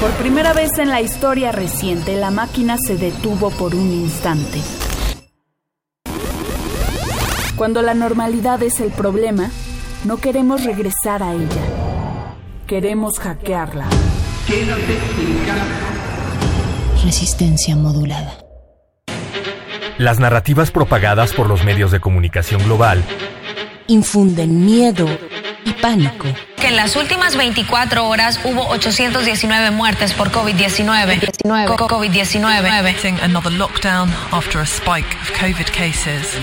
Por 0.00 0.12
primera 0.12 0.52
vez 0.52 0.78
en 0.78 0.90
la 0.90 1.00
historia 1.00 1.50
reciente, 1.50 2.16
la 2.16 2.30
máquina 2.30 2.78
se 2.78 2.96
detuvo 2.96 3.50
por 3.50 3.74
un 3.74 3.92
instante. 3.92 4.60
Cuando 7.60 7.82
la 7.82 7.92
normalidad 7.92 8.62
es 8.62 8.80
el 8.80 8.90
problema, 8.90 9.50
no 10.06 10.16
queremos 10.16 10.64
regresar 10.64 11.22
a 11.22 11.34
ella. 11.34 11.62
Queremos 12.66 13.18
hackearla. 13.18 13.84
Resistencia 17.04 17.76
modulada. 17.76 18.38
Las 19.98 20.18
narrativas 20.18 20.70
propagadas 20.70 21.34
por 21.34 21.48
los 21.48 21.62
medios 21.62 21.90
de 21.90 22.00
comunicación 22.00 22.64
global 22.64 23.04
infunden 23.88 24.64
miedo 24.64 25.06
y 25.66 25.74
pánico. 25.74 26.28
En 26.70 26.76
las 26.76 26.94
últimas 26.94 27.36
24 27.36 28.06
horas 28.06 28.38
hubo 28.44 28.68
819 28.68 29.72
muertes 29.72 30.12
por 30.12 30.30
COVID-19. 30.30 31.42
COVID-19. 31.42 33.20
Another 33.20 33.50
lockdown 33.50 34.08
after 34.30 34.60
a 34.60 34.66
spike 34.66 35.08
of 35.20 35.32
COVID 35.32 35.66
cases. 35.76 36.38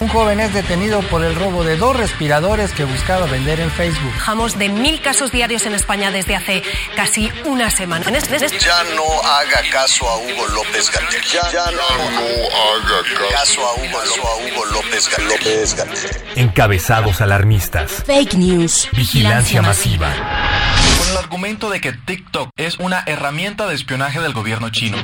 Un 0.00 0.08
joven 0.08 0.40
es 0.40 0.54
detenido 0.54 1.02
por 1.02 1.22
el 1.22 1.34
robo 1.34 1.64
de 1.64 1.76
dos 1.76 1.94
respiradores 1.94 2.72
que 2.72 2.84
buscaba 2.84 3.26
vender 3.26 3.60
en 3.60 3.70
Facebook. 3.70 4.10
Bajamos 4.14 4.58
de 4.58 4.70
mil 4.70 5.02
casos 5.02 5.30
diarios 5.30 5.66
en 5.66 5.74
España 5.74 6.10
desde 6.10 6.34
hace 6.34 6.62
casi 6.96 7.30
una 7.44 7.68
semana. 7.68 8.06
Ya 8.06 8.84
no 8.96 9.20
haga 9.22 9.60
caso 9.70 10.08
a 10.08 10.16
Hugo 10.16 10.46
López 10.46 10.90
Gatel. 10.90 11.20
Ya, 11.30 11.42
ya 11.52 11.70
no, 11.72 11.82
haga 11.82 13.36
caso 13.36 13.60
a 13.60 13.74
Hugo, 13.74 13.98
a 13.98 14.36
Hugo 14.38 14.64
López 14.72 15.10
Gatel. 15.76 16.22
Encabezados 16.36 17.20
alarmistas. 17.20 18.02
Fake 18.06 18.32
news. 18.32 18.88
Vigilancia 18.92 19.41
masiva. 19.60 20.12
Con 20.98 21.10
el 21.10 21.16
argumento 21.16 21.68
de 21.68 21.80
que 21.80 21.92
TikTok 21.92 22.50
es 22.56 22.78
una 22.78 23.02
herramienta 23.06 23.66
de 23.66 23.74
espionaje 23.74 24.20
del 24.20 24.32
gobierno 24.32 24.70
chino. 24.70 24.96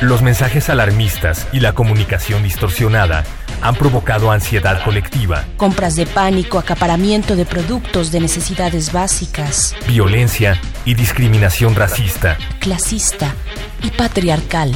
Los 0.00 0.22
mensajes 0.22 0.70
alarmistas 0.70 1.48
y 1.52 1.58
la 1.58 1.72
comunicación 1.72 2.44
distorsionada 2.44 3.24
han 3.60 3.74
provocado 3.74 4.30
ansiedad 4.30 4.84
colectiva, 4.84 5.44
compras 5.56 5.96
de 5.96 6.06
pánico, 6.06 6.58
acaparamiento 6.58 7.34
de 7.34 7.44
productos 7.44 8.12
de 8.12 8.20
necesidades 8.20 8.92
básicas, 8.92 9.74
violencia 9.88 10.60
y 10.84 10.94
discriminación 10.94 11.74
racista, 11.74 12.38
clasista 12.60 13.34
y 13.82 13.90
patriarcal. 13.90 14.72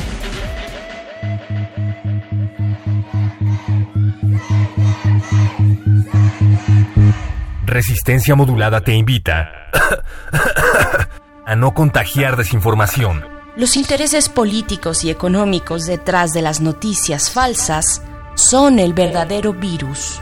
Resistencia 7.73 8.35
Modulada 8.35 8.83
te 8.83 8.95
invita 8.95 9.51
a 11.47 11.57
no 11.57 11.73
contagiar 11.73 12.37
desinformación. 12.37 13.25
Los 13.57 13.77
intereses 13.77 14.29
políticos 14.29 15.05
y 15.05 15.11
económicos 15.11 15.87
detrás 15.87 16.33
de 16.33 16.43
las 16.43 16.61
noticias 16.61 17.31
falsas 17.31 18.03
son 18.35 18.79
el 18.79 18.93
verdadero 18.93 19.53
virus. 19.53 20.21